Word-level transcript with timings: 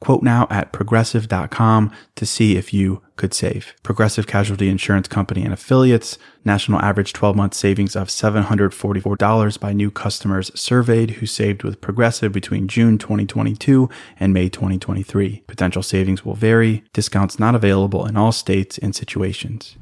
Quote 0.00 0.22
now 0.22 0.46
at 0.50 0.72
progressive.com 0.72 1.90
to 2.16 2.26
see 2.26 2.56
if 2.56 2.72
you 2.74 3.02
could 3.16 3.32
save. 3.32 3.74
Progressive 3.82 4.26
Casualty 4.26 4.68
Insurance 4.68 5.08
Company 5.08 5.42
and 5.42 5.52
affiliates. 5.52 6.18
National 6.44 6.80
average 6.80 7.12
12 7.12 7.34
month 7.34 7.54
savings 7.54 7.96
of 7.96 8.08
$744 8.08 9.60
by 9.60 9.72
new 9.72 9.90
customers 9.90 10.50
surveyed 10.54 11.12
who 11.12 11.26
saved 11.26 11.62
with 11.62 11.80
Progressive 11.80 12.32
between 12.32 12.68
June 12.68 12.98
2022 12.98 13.88
and 14.20 14.34
May 14.34 14.48
2023. 14.48 15.42
Potential 15.46 15.82
savings 15.82 16.24
will 16.24 16.34
vary. 16.34 16.84
Discounts 16.92 17.38
not 17.38 17.54
available 17.54 18.06
in 18.06 18.16
all 18.16 18.32
states 18.32 18.78
and 18.78 18.94
situations. 18.94 19.76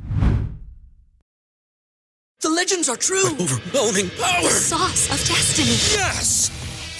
The 2.40 2.50
legends 2.50 2.88
are 2.88 2.96
true. 2.96 3.30
Overwhelming 3.40 4.10
power! 4.10 4.42
The 4.42 4.50
sauce 4.50 5.06
of 5.06 5.26
destiny. 5.26 5.98
Yes! 5.98 6.63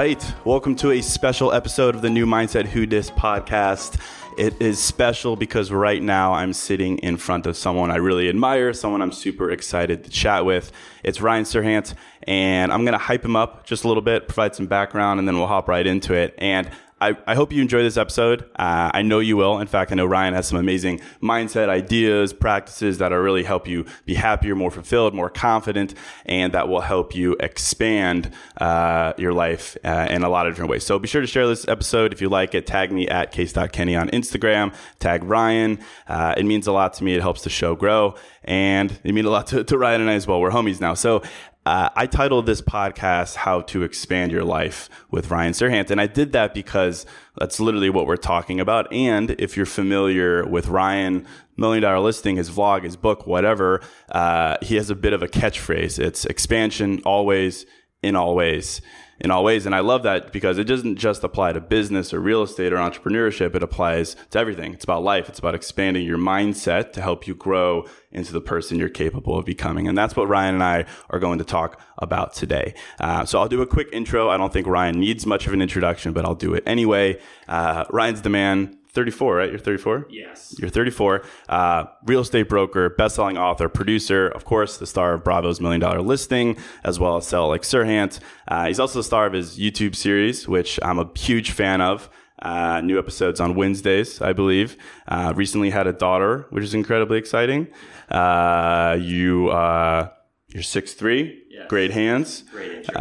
Right. 0.00 0.34
Welcome 0.46 0.76
to 0.76 0.92
a 0.92 1.02
special 1.02 1.52
episode 1.52 1.94
of 1.94 2.00
the 2.00 2.08
new 2.08 2.24
Mindset 2.24 2.64
Who 2.64 2.86
Dis 2.86 3.10
podcast. 3.10 4.00
It 4.38 4.58
is 4.58 4.78
special 4.78 5.36
because 5.36 5.70
right 5.70 6.02
now 6.02 6.32
I'm 6.32 6.54
sitting 6.54 6.96
in 7.00 7.18
front 7.18 7.44
of 7.44 7.54
someone 7.54 7.90
I 7.90 7.96
really 7.96 8.30
admire, 8.30 8.72
someone 8.72 9.02
I'm 9.02 9.12
super 9.12 9.50
excited 9.50 10.02
to 10.04 10.08
chat 10.08 10.46
with. 10.46 10.72
It's 11.04 11.20
Ryan 11.20 11.44
Serhant, 11.44 11.92
and 12.22 12.72
I'm 12.72 12.86
going 12.86 12.94
to 12.94 12.98
hype 12.98 13.22
him 13.22 13.36
up 13.36 13.66
just 13.66 13.84
a 13.84 13.88
little 13.88 14.02
bit, 14.02 14.26
provide 14.26 14.54
some 14.54 14.66
background, 14.66 15.18
and 15.18 15.28
then 15.28 15.36
we'll 15.36 15.48
hop 15.48 15.68
right 15.68 15.86
into 15.86 16.14
it. 16.14 16.34
And 16.38 16.70
I, 17.00 17.16
I 17.26 17.34
hope 17.34 17.52
you 17.52 17.62
enjoy 17.62 17.82
this 17.82 17.96
episode. 17.96 18.42
Uh, 18.56 18.90
I 18.92 19.02
know 19.02 19.20
you 19.20 19.36
will. 19.36 19.58
In 19.58 19.66
fact, 19.66 19.90
I 19.90 19.94
know 19.94 20.04
Ryan 20.04 20.34
has 20.34 20.46
some 20.46 20.58
amazing 20.58 21.00
mindset 21.22 21.68
ideas, 21.68 22.32
practices 22.32 22.98
that'll 22.98 23.18
really 23.18 23.42
help 23.42 23.66
you 23.66 23.86
be 24.04 24.14
happier, 24.14 24.54
more 24.54 24.70
fulfilled, 24.70 25.14
more 25.14 25.30
confident, 25.30 25.94
and 26.26 26.52
that 26.52 26.68
will 26.68 26.82
help 26.82 27.14
you 27.14 27.36
expand 27.40 28.30
uh, 28.60 29.14
your 29.16 29.32
life 29.32 29.78
uh, 29.82 30.08
in 30.10 30.22
a 30.22 30.28
lot 30.28 30.46
of 30.46 30.52
different 30.52 30.70
ways. 30.70 30.84
So 30.84 30.98
be 30.98 31.08
sure 31.08 31.22
to 31.22 31.26
share 31.26 31.46
this 31.46 31.66
episode 31.68 32.12
if 32.12 32.20
you 32.20 32.28
like 32.28 32.54
it. 32.54 32.66
Tag 32.66 32.92
me 32.92 33.08
at 33.08 33.32
case.kenny 33.32 33.96
on 33.96 34.10
Instagram. 34.10 34.74
Tag 34.98 35.24
Ryan. 35.24 35.78
Uh, 36.06 36.34
it 36.36 36.44
means 36.44 36.66
a 36.66 36.72
lot 36.72 36.92
to 36.94 37.04
me. 37.04 37.14
It 37.14 37.22
helps 37.22 37.42
the 37.42 37.50
show 37.50 37.74
grow, 37.74 38.14
and 38.44 38.98
it 39.04 39.14
means 39.14 39.26
a 39.26 39.30
lot 39.30 39.46
to, 39.48 39.64
to 39.64 39.78
Ryan 39.78 40.02
and 40.02 40.10
I 40.10 40.14
as 40.14 40.26
well. 40.26 40.40
We're 40.40 40.50
homies 40.50 40.80
now. 40.80 40.94
So 40.94 41.22
uh, 41.66 41.90
I 41.94 42.06
titled 42.06 42.46
this 42.46 42.62
podcast 42.62 43.36
"How 43.36 43.60
to 43.62 43.82
Expand 43.82 44.32
Your 44.32 44.44
Life" 44.44 44.88
with 45.10 45.30
Ryan 45.30 45.52
Serhant, 45.52 45.90
and 45.90 46.00
I 46.00 46.06
did 46.06 46.32
that 46.32 46.54
because 46.54 47.06
that's 47.36 47.60
literally 47.60 47.90
what 47.90 48.06
we're 48.06 48.16
talking 48.16 48.60
about. 48.60 48.92
And 48.92 49.32
if 49.32 49.56
you're 49.56 49.66
familiar 49.66 50.46
with 50.46 50.68
Ryan, 50.68 51.26
Million 51.56 51.82
Dollar 51.82 52.00
Listing, 52.00 52.36
his 52.36 52.50
vlog, 52.50 52.84
his 52.84 52.96
book, 52.96 53.26
whatever, 53.26 53.82
uh, 54.10 54.56
he 54.62 54.76
has 54.76 54.90
a 54.90 54.94
bit 54.94 55.12
of 55.12 55.22
a 55.22 55.28
catchphrase. 55.28 55.98
It's 55.98 56.24
expansion 56.24 57.02
always 57.04 57.66
in 58.02 58.16
all 58.16 58.34
ways 58.34 58.80
in 59.20 59.30
all 59.30 59.44
ways. 59.44 59.66
And 59.66 59.74
I 59.74 59.80
love 59.80 60.02
that 60.04 60.32
because 60.32 60.58
it 60.58 60.64
doesn't 60.64 60.96
just 60.96 61.22
apply 61.22 61.52
to 61.52 61.60
business 61.60 62.12
or 62.14 62.20
real 62.20 62.42
estate 62.42 62.72
or 62.72 62.76
entrepreneurship. 62.76 63.54
It 63.54 63.62
applies 63.62 64.16
to 64.30 64.38
everything. 64.38 64.72
It's 64.72 64.84
about 64.84 65.02
life. 65.02 65.28
It's 65.28 65.38
about 65.38 65.54
expanding 65.54 66.06
your 66.06 66.18
mindset 66.18 66.92
to 66.92 67.02
help 67.02 67.26
you 67.26 67.34
grow 67.34 67.86
into 68.10 68.32
the 68.32 68.40
person 68.40 68.78
you're 68.78 68.88
capable 68.88 69.38
of 69.38 69.44
becoming. 69.44 69.86
And 69.86 69.96
that's 69.96 70.16
what 70.16 70.28
Ryan 70.28 70.54
and 70.54 70.64
I 70.64 70.86
are 71.10 71.18
going 71.18 71.38
to 71.38 71.44
talk 71.44 71.80
about 71.98 72.32
today. 72.32 72.74
Uh, 72.98 73.24
so 73.24 73.38
I'll 73.38 73.48
do 73.48 73.62
a 73.62 73.66
quick 73.66 73.88
intro. 73.92 74.30
I 74.30 74.36
don't 74.36 74.52
think 74.52 74.66
Ryan 74.66 74.98
needs 74.98 75.26
much 75.26 75.46
of 75.46 75.52
an 75.52 75.62
introduction, 75.62 76.12
but 76.12 76.24
I'll 76.24 76.34
do 76.34 76.54
it 76.54 76.64
anyway. 76.66 77.20
Uh, 77.46 77.84
Ryan's 77.90 78.22
the 78.22 78.30
man 78.30 78.76
34, 78.92 79.36
right? 79.36 79.50
You're 79.50 79.58
34? 79.58 80.06
Yes. 80.10 80.54
You're 80.58 80.70
34. 80.70 81.22
Uh, 81.48 81.84
real 82.04 82.20
estate 82.20 82.48
broker, 82.48 82.90
best-selling 82.90 83.38
author, 83.38 83.68
producer, 83.68 84.28
of 84.28 84.44
course, 84.44 84.78
the 84.78 84.86
star 84.86 85.14
of 85.14 85.24
Bravo's 85.24 85.60
Million 85.60 85.80
Dollar 85.80 86.02
Listing, 86.02 86.56
as 86.84 86.98
well 86.98 87.16
as 87.16 87.26
Sell 87.26 87.48
Like 87.48 87.62
Serhant. 87.62 88.18
Uh, 88.48 88.66
he's 88.66 88.80
also 88.80 88.98
the 88.98 89.04
star 89.04 89.26
of 89.26 89.32
his 89.32 89.58
YouTube 89.58 89.94
series, 89.94 90.48
which 90.48 90.78
I'm 90.82 90.98
a 90.98 91.08
huge 91.16 91.52
fan 91.52 91.80
of. 91.80 92.10
Uh, 92.42 92.80
new 92.80 92.98
episodes 92.98 93.38
on 93.38 93.54
Wednesdays, 93.54 94.22
I 94.22 94.32
believe. 94.32 94.76
Uh, 95.06 95.34
recently 95.36 95.68
had 95.68 95.86
a 95.86 95.92
daughter, 95.92 96.46
which 96.48 96.64
is 96.64 96.72
incredibly 96.72 97.18
exciting. 97.18 97.68
Uh, 98.10 98.96
you, 98.98 99.50
uh, 99.50 100.08
you're 100.48 100.62
6'3", 100.62 101.36
Yes. 101.50 101.66
great 101.68 101.90
hands. 101.90 102.44
Great. 102.52 102.88
Uh, 102.94 102.98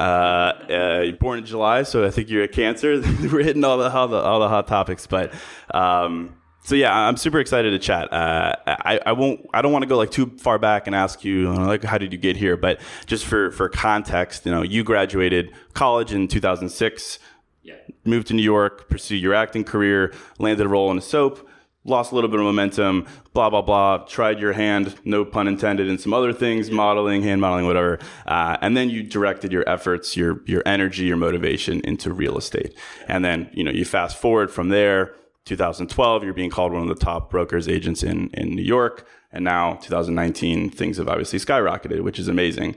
uh, 0.70 1.02
you're 1.06 1.16
born 1.18 1.38
in 1.40 1.46
July, 1.46 1.84
so 1.84 2.04
I 2.06 2.10
think 2.10 2.30
you're 2.30 2.44
a 2.44 2.48
Cancer. 2.48 3.00
We're 3.22 3.44
hitting 3.44 3.64
all 3.64 3.78
the 3.78 3.92
all 3.94 4.08
the 4.08 4.18
all 4.18 4.40
the 4.40 4.50
hot 4.50 4.68
topics, 4.68 5.06
but 5.06 5.34
um, 5.72 6.36
so 6.64 6.74
yeah, 6.76 6.92
I'm 6.96 7.16
super 7.16 7.40
excited 7.40 7.72
to 7.72 7.80
chat. 7.80 8.12
Uh, 8.12 8.56
I, 8.66 9.00
I 9.06 9.12
won't. 9.14 9.48
I 9.54 9.62
don't 9.62 9.72
want 9.72 9.84
to 9.84 9.88
go 9.88 9.98
like 9.98 10.12
too 10.12 10.36
far 10.40 10.58
back 10.60 10.88
and 10.88 10.96
ask 10.96 11.24
you 11.24 11.54
like 11.54 11.84
how 11.84 11.98
did 12.00 12.12
you 12.12 12.18
get 12.18 12.36
here, 12.38 12.58
but 12.58 12.80
just 13.06 13.26
for 13.26 13.52
for 13.52 13.70
context, 13.70 14.46
you 14.46 14.52
know, 14.52 14.64
you 14.64 14.84
graduated 14.84 15.52
college 15.74 16.12
in 16.12 16.28
2006, 16.28 17.20
Yeah. 17.64 17.76
moved 18.04 18.28
to 18.28 18.34
New 18.34 18.42
York, 18.44 18.90
pursued 18.90 19.22
your 19.22 19.36
acting 19.36 19.64
career, 19.64 20.12
landed 20.40 20.66
a 20.66 20.70
role 20.70 20.90
in 20.92 20.98
a 20.98 21.02
soap. 21.02 21.48
Lost 21.86 22.12
a 22.12 22.16
little 22.16 22.30
bit 22.30 22.40
of 22.40 22.46
momentum, 22.46 23.08
blah, 23.34 23.50
blah, 23.50 23.62
blah. 23.62 24.00
Tried 24.00 24.40
your 24.40 24.54
hand, 24.54 24.96
no 25.06 25.24
pun 25.24 25.48
intended, 25.48 25.88
in 25.88 25.98
some 25.98 26.14
other 26.14 26.34
things, 26.34 26.70
modeling, 26.70 27.24
hand 27.24 27.40
modeling, 27.40 27.66
whatever. 27.66 28.00
Uh, 28.28 28.58
and 28.62 28.76
then 28.76 28.90
you 28.90 29.02
directed 29.02 29.52
your 29.52 29.68
efforts, 29.68 30.18
your, 30.18 30.42
your 30.46 30.62
energy, 30.66 31.06
your 31.06 31.18
motivation 31.18 31.80
into 31.82 32.12
real 32.12 32.38
estate. 32.38 32.76
And 33.08 33.24
then, 33.24 33.50
you 33.54 33.64
know, 33.64 33.72
you 33.72 33.86
fast 33.86 34.18
forward 34.18 34.52
from 34.52 34.70
there, 34.70 35.16
2012, 35.46 36.24
you're 36.24 36.34
being 36.34 36.50
called 36.50 36.74
one 36.74 36.84
of 36.84 36.90
the 36.90 36.96
top 36.96 37.32
brokers 37.32 37.68
agents 37.68 38.04
in, 38.04 38.30
in 38.34 38.56
New 38.56 38.62
York. 38.62 39.08
And 39.32 39.44
now 39.44 39.76
2019, 39.76 40.70
things 40.70 40.98
have 40.98 41.08
obviously 41.08 41.40
skyrocketed, 41.40 42.02
which 42.02 42.20
is 42.20 42.28
amazing. 42.28 42.76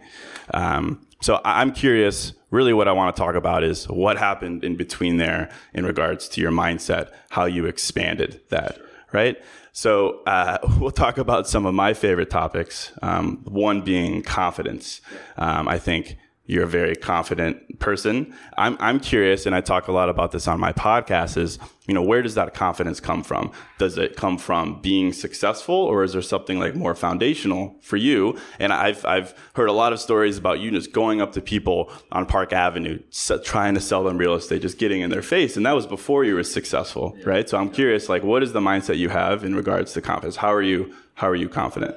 Um, 0.54 1.06
so 1.20 1.40
I'm 1.44 1.72
curious, 1.72 2.32
really 2.50 2.72
what 2.72 2.88
I 2.88 2.92
want 2.92 3.14
to 3.14 3.20
talk 3.20 3.34
about 3.34 3.62
is 3.62 3.88
what 3.88 4.18
happened 4.18 4.64
in 4.64 4.76
between 4.76 5.18
there 5.18 5.50
in 5.72 5.86
regards 5.86 6.28
to 6.30 6.40
your 6.40 6.50
mindset, 6.50 7.10
how 7.30 7.44
you 7.44 7.66
expanded 7.66 8.40
that, 8.48 8.78
right? 9.12 9.36
So 9.72 10.22
uh, 10.26 10.58
we'll 10.78 10.90
talk 10.90 11.18
about 11.18 11.48
some 11.48 11.66
of 11.66 11.74
my 11.74 11.94
favorite 11.94 12.30
topics. 12.30 12.92
Um, 13.02 13.42
one 13.44 13.82
being 13.82 14.22
confidence. 14.22 15.00
Um, 15.36 15.68
I 15.68 15.78
think 15.78 16.16
you're 16.44 16.64
a 16.64 16.68
very 16.68 16.96
confident 16.96 17.78
person. 17.78 18.34
I'm 18.58 18.76
I'm 18.80 18.98
curious, 18.98 19.46
and 19.46 19.54
I 19.54 19.60
talk 19.60 19.86
a 19.86 19.92
lot 19.92 20.08
about 20.08 20.32
this 20.32 20.48
on 20.48 20.58
my 20.58 20.72
podcast. 20.72 21.36
Is 21.36 21.58
you 21.86 21.94
know 21.94 22.02
where 22.02 22.20
does 22.20 22.34
that 22.34 22.52
confidence 22.52 22.98
come 22.98 23.22
from? 23.22 23.52
Does 23.78 23.96
it 23.96 24.16
come 24.16 24.38
from 24.38 24.80
being 24.80 25.12
successful, 25.12 25.74
or 25.74 26.02
is 26.02 26.14
there 26.14 26.22
something 26.22 26.58
like 26.58 26.74
more 26.74 26.96
foundational 26.96 27.76
for 27.80 27.96
you? 27.96 28.36
And 28.58 28.72
I've 28.72 29.04
I've 29.04 29.34
heard 29.54 29.68
a 29.68 29.72
lot 29.72 29.92
of 29.92 30.00
stories 30.00 30.36
about 30.36 30.58
you 30.58 30.72
just 30.72 30.92
going 30.92 31.20
up 31.20 31.32
to 31.32 31.40
people 31.40 31.92
on 32.10 32.26
Park 32.26 32.52
Avenue, 32.52 32.98
trying 33.44 33.74
to 33.74 33.80
sell 33.80 34.02
them 34.02 34.18
real 34.18 34.34
estate, 34.34 34.62
just 34.62 34.78
getting 34.78 35.00
in 35.00 35.10
their 35.10 35.22
face, 35.22 35.56
and 35.56 35.64
that 35.64 35.72
was 35.72 35.86
before 35.86 36.24
you 36.24 36.34
were 36.34 36.42
successful, 36.42 37.14
yeah. 37.18 37.24
right? 37.24 37.48
So 37.48 37.56
I'm 37.56 37.70
curious, 37.70 38.08
like, 38.08 38.24
what 38.24 38.42
is 38.42 38.52
the 38.52 38.60
mindset 38.60 38.98
you 38.98 39.10
have 39.10 39.44
in 39.44 39.54
regards 39.54 39.92
to 39.92 40.02
confidence? 40.02 40.36
How 40.36 40.52
are 40.52 40.62
you 40.62 40.92
how 41.22 41.28
are 41.28 41.36
you 41.36 41.48
confident? 41.48 41.94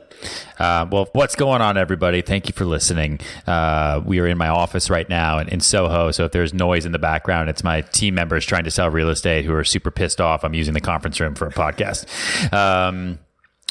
Uh, 0.59 0.85
well, 0.91 1.09
what's 1.13 1.35
going 1.35 1.59
on, 1.59 1.77
everybody? 1.77 2.21
Thank 2.21 2.47
you 2.47 2.53
for 2.53 2.63
listening. 2.63 3.19
Uh, 3.47 3.99
we 4.05 4.19
are 4.19 4.27
in 4.27 4.37
my 4.37 4.49
office 4.49 4.87
right 4.87 5.09
now 5.09 5.39
in, 5.39 5.49
in, 5.49 5.61
Soho. 5.61 6.11
So 6.11 6.25
if 6.25 6.31
there's 6.31 6.53
noise 6.53 6.85
in 6.85 6.91
the 6.91 6.99
background, 6.99 7.49
it's 7.49 7.63
my 7.63 7.81
team 7.81 8.13
members 8.13 8.45
trying 8.45 8.65
to 8.65 8.71
sell 8.71 8.87
real 8.91 9.09
estate 9.09 9.43
who 9.43 9.53
are 9.55 9.63
super 9.63 9.89
pissed 9.89 10.21
off. 10.21 10.43
I'm 10.43 10.53
using 10.53 10.75
the 10.75 10.79
conference 10.79 11.19
room 11.19 11.33
for 11.33 11.47
a 11.47 11.51
podcast. 11.51 12.05
Um, 12.53 13.17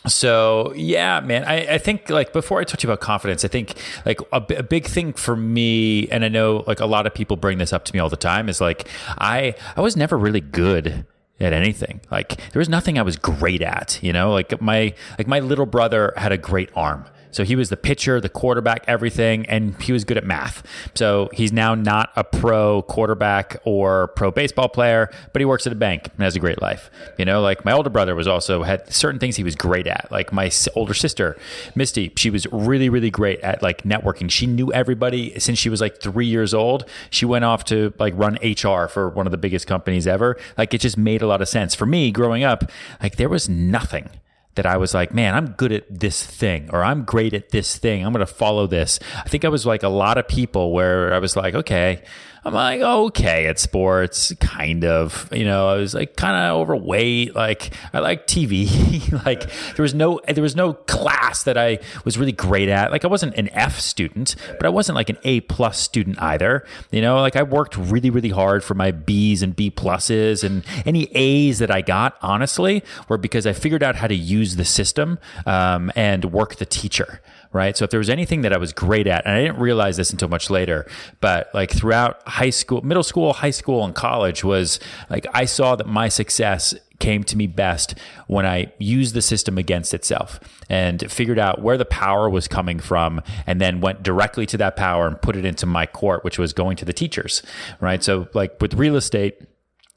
so 0.09 0.73
yeah, 0.75 1.21
man, 1.21 1.45
I, 1.45 1.75
I 1.75 1.79
think 1.79 2.11
like 2.11 2.33
before 2.33 2.61
I 2.61 2.65
talk 2.65 2.81
to 2.81 2.89
you 2.89 2.93
about 2.93 3.01
confidence, 3.01 3.45
I 3.45 3.49
think 3.49 3.75
like 4.05 4.21
a, 4.33 4.45
a 4.57 4.63
big 4.65 4.87
thing 4.87 5.13
for 5.13 5.37
me, 5.37 6.09
and 6.09 6.25
I 6.25 6.29
know 6.29 6.65
like 6.67 6.81
a 6.81 6.87
lot 6.87 7.07
of 7.07 7.15
people 7.15 7.37
bring 7.37 7.59
this 7.59 7.73
up 7.73 7.85
to 7.85 7.95
me 7.95 8.01
all 8.01 8.09
the 8.09 8.17
time, 8.17 8.49
is 8.49 8.61
like 8.61 8.89
I 9.19 9.55
I 9.77 9.83
was 9.83 9.97
never 9.97 10.19
really 10.19 10.41
good 10.41 11.07
at 11.41 11.53
anything. 11.53 12.01
Like 12.11 12.37
there 12.53 12.61
was 12.61 12.69
nothing 12.69 12.99
I 12.99 13.03
was 13.03 13.17
great 13.17 13.63
at, 13.63 13.99
you 14.03 14.13
know? 14.13 14.33
Like 14.33 14.61
my 14.61 14.95
like 15.19 15.27
my 15.27 15.41
little 15.41 15.67
brother 15.67 16.13
had 16.17 16.33
a 16.33 16.39
great 16.39 16.71
arm. 16.75 17.05
So 17.35 17.45
he 17.45 17.57
was 17.57 17.69
the 17.69 17.77
pitcher, 17.77 18.21
the 18.21 18.29
quarterback, 18.29 18.85
everything, 18.87 19.45
and 19.47 19.81
he 19.83 19.93
was 19.93 20.05
good 20.05 20.17
at 20.17 20.25
math. 20.25 20.63
So 20.95 21.31
he's 21.33 21.53
now 21.53 21.75
not 21.75 22.13
a 22.17 22.23
pro 22.23 22.83
quarterback 22.83 23.57
or 23.65 24.09
pro 24.09 24.31
baseball 24.31 24.69
player, 24.69 25.11
but 25.33 25.41
he 25.41 25.45
works 25.47 25.67
at 25.67 25.73
a 25.73 25.77
bank 25.77 26.09
and 26.15 26.23
has 26.23 26.37
a 26.37 26.41
great 26.41 26.63
life. 26.63 26.91
You 27.19 27.25
know, 27.25 27.41
like 27.41 27.65
my 27.65 27.73
older 27.73 27.91
brother 27.91 28.15
was 28.15 28.29
also 28.29 28.63
had 28.63 28.93
certain 28.93 29.19
things 29.19 29.37
he 29.37 29.43
was 29.43 29.57
great 29.57 29.87
at. 29.87 30.09
Like 30.11 30.33
my 30.33 30.51
older 30.77 30.95
sister, 30.95 31.37
Misty, 31.75 32.13
she 32.17 32.31
was 32.31 32.47
really, 32.53 32.89
really 32.89 33.11
great 33.11 33.41
at 33.41 33.63
like 33.63 33.83
networking. 33.83 34.31
She 34.31 34.47
knew 34.47 34.73
everybody 34.73 35.39
since 35.41 35.59
she 35.59 35.69
was 35.69 35.81
like 35.81 36.01
three 36.01 36.27
years 36.27 36.55
old. 36.55 36.85
She 37.11 37.27
went 37.27 37.45
off 37.45 37.65
to 37.65 37.93
like 37.99 38.15
run 38.17 38.39
HR 38.43 38.87
for 38.87 39.09
one 39.09 39.27
of 39.27 39.33
the 39.33 39.39
biggest 39.39 39.67
companies 39.67 40.07
ever. 40.07 40.37
Like 40.57 40.73
it 40.73 40.81
just 40.81 40.97
made 40.97 41.23
a 41.23 41.27
lot 41.27 41.43
of 41.43 41.49
sense 41.49 41.75
for 41.75 41.87
me 41.87 42.13
growing 42.13 42.45
up. 42.45 42.71
Like 43.03 43.17
there 43.17 43.29
was 43.29 43.49
nothing 43.49 44.09
that 44.55 44.67
I 44.67 44.77
was 44.77 44.95
like, 44.95 45.13
man, 45.13 45.35
I'm 45.35 45.53
good 45.53 45.73
at 45.73 45.85
this 45.91 46.25
thing 46.25 46.71
or 46.73 46.85
I'm 46.85 47.05
great 47.05 47.35
at 47.35 47.51
this 47.51 47.77
thing. 47.77 48.05
I'm 48.05 48.13
going 48.13 48.25
to 48.25 48.33
follow 48.33 48.67
this. 48.67 49.01
I 49.17 49.29
think 49.29 49.45
I 49.45 49.49
was 49.49 49.67
like 49.67 49.83
a 49.83 49.89
lot 49.89 50.19
of 50.19 50.29
people 50.29 50.73
where 50.73 51.13
I 51.13 51.19
was 51.19 51.37
like, 51.37 51.55
okay, 51.55 52.03
I'm 52.45 52.53
like, 52.53 52.81
okay, 52.81 53.47
at 53.47 53.59
sports, 53.59 54.35
kind 54.39 54.85
of. 54.85 55.29
You 55.33 55.47
know, 55.47 55.69
I 55.69 55.77
was 55.77 55.95
like 55.95 56.17
kind 56.17 56.37
of 56.37 56.61
overweight. 56.61 57.35
Like 57.35 57.73
I 57.93 58.01
like 58.01 58.27
TV. 58.27 59.25
like 59.25 59.51
there 59.75 59.83
was 59.83 59.95
no 59.95 60.21
there 60.29 60.43
was 60.43 60.55
no 60.55 60.75
class 60.75 61.45
that 61.45 61.57
I 61.57 61.79
was 62.05 62.19
really 62.19 62.33
great 62.33 62.69
at. 62.69 62.91
Like 62.91 63.05
I 63.05 63.09
wasn't 63.09 63.35
an 63.37 63.49
F 63.51 63.81
student, 63.81 64.37
but 64.59 64.67
I 64.67 64.69
wasn't 64.69 64.97
like 64.97 65.09
an 65.09 65.19
A 65.25 65.41
plus 65.41 65.79
student 65.79 66.21
either. 66.21 66.67
You 66.91 67.01
know, 67.01 67.17
like 67.17 67.37
I 67.37 67.43
worked 67.43 67.77
really 67.79 68.11
really 68.11 68.29
hard 68.29 68.63
for 68.63 68.75
my 68.75 68.91
B's 68.91 69.43
and 69.43 69.57
B 69.57 69.71
pluses 69.71 70.45
and 70.45 70.65
any 70.85 71.05
A's 71.13 71.61
that 71.61 71.71
I 71.71 71.81
got. 71.81 72.17
Honestly, 72.21 72.83
were 73.09 73.17
because 73.17 73.47
I 73.47 73.55
figured 73.55 73.83
out 73.83 73.97
how 73.97 74.07
to 74.07 74.15
use 74.15 74.57
the 74.57 74.65
system 74.65 75.19
um, 75.47 75.91
and 75.97 76.27
work 76.27 76.57
the 76.57 76.67
teacher 76.67 77.21
right? 77.55 77.77
So 77.77 77.85
if 77.85 77.91
there 77.91 77.99
was 77.99 78.11
anything 78.11 78.43
that 78.43 78.53
I 78.53 78.59
was 78.59 78.73
great 78.75 79.07
at, 79.07 79.25
and 79.25 79.35
I 79.35 79.41
didn't 79.43 79.61
realize 79.61 79.97
this 79.97 80.11
until 80.11 80.29
much 80.29 80.51
later, 80.51 80.87
but 81.21 81.49
like 81.55 81.71
throughout 81.71 82.21
high 82.29 82.51
school, 82.51 82.83
middle 82.83 83.05
school, 83.05 83.33
high 83.33 83.51
school, 83.51 83.85
and 83.85 83.95
college 83.95 84.45
was 84.45 84.81
like 85.09 85.27
I 85.33 85.47
saw 85.47 85.77
that 85.77 85.87
my 85.87 86.09
success 86.09 86.75
came 86.99 87.23
to 87.25 87.37
me 87.37 87.47
best 87.47 87.95
when 88.27 88.45
I 88.45 88.73
used 88.79 89.15
the 89.15 89.23
system 89.23 89.57
against 89.57 89.95
itself 89.95 90.41
and 90.69 91.11
figured 91.11 91.39
out 91.39 91.63
where 91.63 91.79
the 91.79 91.85
power 91.85 92.29
was 92.29 92.49
coming 92.49 92.81
from 92.81 93.21
and 93.47 93.61
then 93.61 93.81
went 93.81 94.03
directly 94.03 94.47
to 94.47 94.57
that 94.59 94.77
power 94.77 95.07
and 95.07 95.21
put 95.21 95.37
it 95.37 95.45
into 95.45 95.67
my 95.67 95.87
court, 95.87 96.25
which 96.25 96.39
was 96.39 96.53
going 96.53 96.77
to 96.79 96.85
the 96.85 96.93
teachers, 96.93 97.43
right? 97.81 98.03
So 98.03 98.29
like 98.35 98.61
with 98.61 98.75
real 98.75 98.97
estate, 98.97 99.43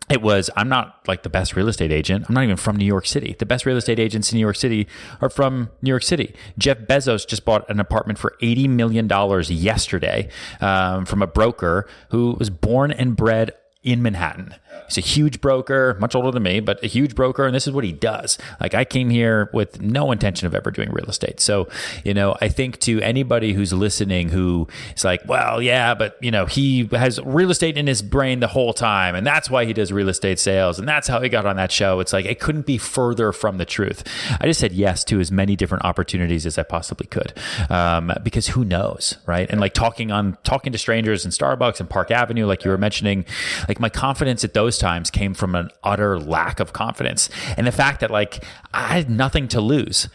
it 0.10 0.22
was 0.22 0.50
i'm 0.56 0.70
not 0.70 1.02
like 1.08 1.24
the 1.24 1.30
best 1.30 1.56
real 1.56 1.68
estate 1.68 1.92
agent. 1.92 2.26
I'm 2.28 2.36
not 2.36 2.44
even 2.44 2.58
from 2.58 2.76
new 2.76 2.86
york 2.86 3.06
city. 3.06 3.36
The 3.38 3.46
best 3.46 3.66
real 3.66 3.78
estate 3.78 4.00
agents 4.00 4.32
in 4.32 4.38
new 4.38 4.42
york 4.42 4.56
city 4.56 4.88
are 5.22 5.30
from 5.30 5.70
new 5.82 5.90
york 5.90 6.04
city. 6.04 6.34
Jeff 6.58 6.80
bezos 6.80 7.28
just 7.28 7.46
bought 7.46 7.70
an 7.70 7.80
apartment 7.80 8.20
for 8.20 8.36
$80 8.42 8.70
million 8.70 9.10
yesterday 9.48 10.30
um, 10.62 11.06
from 11.06 11.22
a 11.22 11.28
broker 11.28 11.88
who 12.10 12.36
was 12.40 12.50
born 12.50 12.92
and 12.92 13.16
bred 13.16 13.54
in 13.88 14.02
manhattan 14.02 14.54
He's 14.88 14.98
a 14.98 15.02
huge 15.02 15.42
broker, 15.42 15.98
much 16.00 16.16
older 16.16 16.32
than 16.32 16.44
me, 16.44 16.60
but 16.60 16.84
a 16.84 16.88
huge 16.88 17.14
broker, 17.14 17.46
and 17.46 17.54
this 17.54 17.68
is 17.68 17.74
what 17.74 17.84
he 17.84 17.92
does. 17.92 18.38
Like 18.60 18.74
I 18.74 18.86
came 18.86 19.10
here 19.10 19.50
with 19.54 19.82
no 19.82 20.12
intention 20.12 20.48
of 20.48 20.56
ever 20.56 20.72
doing 20.72 20.92
real 20.92 21.06
estate. 21.06 21.40
So, 21.40 21.68
you 22.04 22.14
know, 22.14 22.38
I 22.42 22.48
think 22.48 22.80
to 22.82 23.02
anybody 23.02 23.54
who's 23.54 23.74
listening 23.74 24.30
who 24.30 24.68
is 24.96 25.04
like, 25.04 25.22
well, 25.28 25.62
yeah, 25.62 25.94
but 25.94 26.18
you 26.22 26.32
know, 26.32 26.46
he 26.46 26.86
has 26.92 27.20
real 27.24 27.52
estate 27.52 27.78
in 27.78 27.88
his 27.88 28.02
brain 28.02 28.40
the 28.40 28.48
whole 28.48 28.74
time, 28.74 29.14
and 29.16 29.28
that's 29.28 29.50
why 29.50 29.66
he 29.66 29.74
does 29.74 29.92
real 29.92 30.10
estate 30.10 30.40
sales, 30.40 30.80
and 30.80 30.88
that's 30.88 31.08
how 31.08 31.22
he 31.22 31.30
got 31.30 31.46
on 31.46 31.58
that 31.58 31.72
show. 31.72 32.00
It's 32.00 32.14
like 32.14 32.26
it 32.26 32.40
couldn't 32.40 32.66
be 32.66 32.78
further 32.78 33.32
from 33.32 33.58
the 33.58 33.66
truth. 33.66 34.04
I 34.40 34.46
just 34.48 34.60
said 34.60 34.72
yes 34.72 35.04
to 35.06 35.20
as 35.20 35.32
many 35.32 35.56
different 35.56 35.84
opportunities 35.84 36.46
as 36.46 36.58
I 36.58 36.64
possibly 36.64 37.08
could, 37.08 37.34
um, 37.70 38.14
because 38.24 38.48
who 38.48 38.64
knows, 38.64 39.18
right? 39.26 39.50
And 39.50 39.60
like 39.60 39.74
talking 39.74 40.12
on 40.12 40.38
talking 40.44 40.72
to 40.72 40.78
strangers 40.78 41.26
in 41.26 41.32
Starbucks 41.32 41.80
and 41.80 41.90
Park 41.90 42.12
Avenue, 42.12 42.46
like 42.46 42.64
you 42.64 42.72
were 42.72 42.78
mentioning, 42.78 43.26
like 43.68 43.77
my 43.80 43.90
confidence 43.90 44.44
at 44.44 44.54
those 44.54 44.78
times 44.78 45.10
came 45.10 45.34
from 45.34 45.56
an 45.56 45.70
utter 45.84 46.20
lack 46.20 46.60
of 46.60 46.74
confidence 46.74 47.30
and 47.58 47.68
the 47.68 47.72
fact 47.72 48.02
that 48.02 48.12
like 48.12 48.44
I 48.74 48.88
had 48.88 49.10
nothing 49.10 49.48
to 49.50 49.62
lose. 49.62 50.10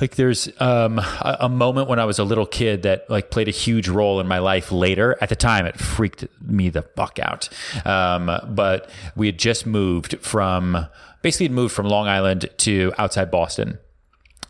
Like 0.00 0.16
there's 0.16 0.48
um, 0.60 0.98
a, 0.98 1.36
a, 1.40 1.48
moment 1.48 1.88
when 1.88 2.00
I 2.00 2.04
was 2.04 2.18
a 2.18 2.24
little 2.24 2.46
kid 2.46 2.82
that 2.82 3.08
like 3.08 3.30
played 3.30 3.46
a 3.46 3.52
huge 3.52 3.88
role 3.88 4.18
in 4.18 4.26
my 4.26 4.38
life 4.38 4.72
later. 4.72 5.16
At 5.20 5.28
the 5.28 5.36
time, 5.36 5.66
it 5.66 5.78
freaked 5.78 6.26
me 6.42 6.68
the 6.68 6.82
fuck 6.82 7.20
out. 7.20 7.48
Um, 7.86 8.28
but 8.48 8.90
we 9.14 9.26
had 9.26 9.38
just 9.38 9.66
moved 9.66 10.18
from 10.18 10.86
basically 11.22 11.46
had 11.46 11.52
moved 11.52 11.74
from 11.74 11.86
Long 11.86 12.08
Island 12.08 12.50
to 12.58 12.92
outside 12.98 13.30
Boston 13.30 13.78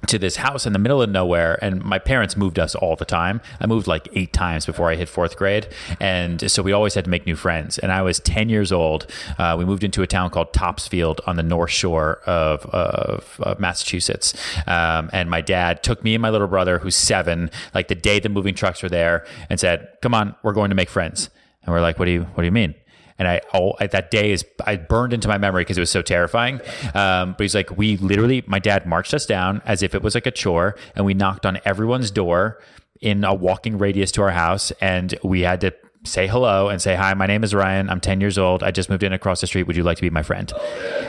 to 0.06 0.18
this 0.18 0.36
house 0.36 0.66
in 0.66 0.72
the 0.72 0.78
middle 0.78 1.02
of 1.02 1.10
nowhere 1.10 1.58
and 1.62 1.82
my 1.82 1.98
parents 1.98 2.36
moved 2.36 2.58
us 2.58 2.74
all 2.74 2.96
the 2.96 3.04
time. 3.04 3.40
I 3.60 3.66
moved 3.66 3.86
like 3.86 4.08
eight 4.12 4.32
times 4.32 4.66
before 4.66 4.90
i 4.90 4.94
hit 4.94 5.08
fourth 5.08 5.36
grade 5.36 5.68
and 6.00 6.50
so 6.50 6.62
we 6.62 6.72
always 6.72 6.94
had 6.94 7.04
to 7.04 7.10
make 7.10 7.26
new 7.26 7.36
friends. 7.36 7.78
And 7.78 7.92
i 7.92 8.02
was 8.02 8.20
10 8.20 8.48
years 8.48 8.72
old. 8.72 9.06
Uh, 9.38 9.56
we 9.58 9.64
moved 9.64 9.84
into 9.84 10.02
a 10.02 10.06
town 10.06 10.30
called 10.30 10.52
topsfield 10.52 11.20
on 11.26 11.36
the 11.36 11.42
north 11.42 11.70
shore 11.70 12.20
of, 12.26 12.66
of, 12.66 13.40
of 13.40 13.60
massachusetts. 13.60 14.34
Um, 14.66 15.10
and 15.12 15.30
my 15.30 15.40
dad 15.40 15.82
took 15.82 16.02
me 16.04 16.14
and 16.14 16.22
my 16.22 16.30
little 16.30 16.48
brother 16.48 16.78
who's 16.78 16.96
seven 16.96 17.50
like 17.74 17.88
the 17.88 17.94
day 17.94 18.20
the 18.20 18.28
moving 18.28 18.54
trucks 18.54 18.82
were 18.82 18.88
there 18.88 19.26
and 19.48 19.58
said 19.58 19.88
come 20.02 20.14
on 20.14 20.34
we're 20.42 20.52
going 20.52 20.70
to 20.70 20.76
make 20.76 20.88
friends. 20.88 21.30
And 21.62 21.72
we're 21.72 21.80
like 21.80 21.98
what 21.98 22.06
do 22.06 22.10
you 22.10 22.22
what 22.22 22.42
do 22.42 22.46
you 22.46 22.52
mean 22.52 22.74
and 23.18 23.28
I, 23.28 23.40
oh, 23.52 23.74
that 23.78 24.10
day 24.10 24.32
is 24.32 24.44
I 24.64 24.76
burned 24.76 25.12
into 25.12 25.28
my 25.28 25.38
memory 25.38 25.62
because 25.62 25.78
it 25.78 25.80
was 25.80 25.90
so 25.90 26.02
terrifying. 26.02 26.60
Um, 26.94 27.32
but 27.32 27.40
he's 27.40 27.54
like, 27.54 27.76
we 27.76 27.96
literally, 27.98 28.42
my 28.46 28.58
dad 28.58 28.86
marched 28.86 29.14
us 29.14 29.26
down 29.26 29.62
as 29.64 29.82
if 29.82 29.94
it 29.94 30.02
was 30.02 30.14
like 30.14 30.26
a 30.26 30.30
chore, 30.30 30.76
and 30.96 31.04
we 31.06 31.14
knocked 31.14 31.46
on 31.46 31.58
everyone's 31.64 32.10
door 32.10 32.60
in 33.00 33.24
a 33.24 33.34
walking 33.34 33.78
radius 33.78 34.10
to 34.12 34.22
our 34.22 34.30
house, 34.30 34.70
and 34.80 35.18
we 35.22 35.42
had 35.42 35.60
to 35.60 35.72
say 36.06 36.26
hello 36.26 36.68
and 36.68 36.82
say 36.82 36.94
hi 36.94 37.14
my 37.14 37.26
name 37.26 37.42
is 37.42 37.54
ryan. 37.54 37.88
I'm 37.88 38.00
10 38.00 38.20
years 38.20 38.36
old. 38.36 38.62
I 38.62 38.70
just 38.70 38.90
moved 38.90 39.02
in 39.02 39.12
across 39.12 39.40
the 39.40 39.46
street. 39.46 39.62
Would 39.62 39.76
you 39.76 39.82
like 39.82 39.96
to 39.96 40.02
be 40.02 40.10
my 40.10 40.22
friend? 40.22 40.52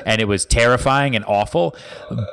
And 0.06 0.22
it 0.22 0.26
was 0.26 0.46
terrifying 0.46 1.16
and 1.16 1.26
awful 1.26 1.76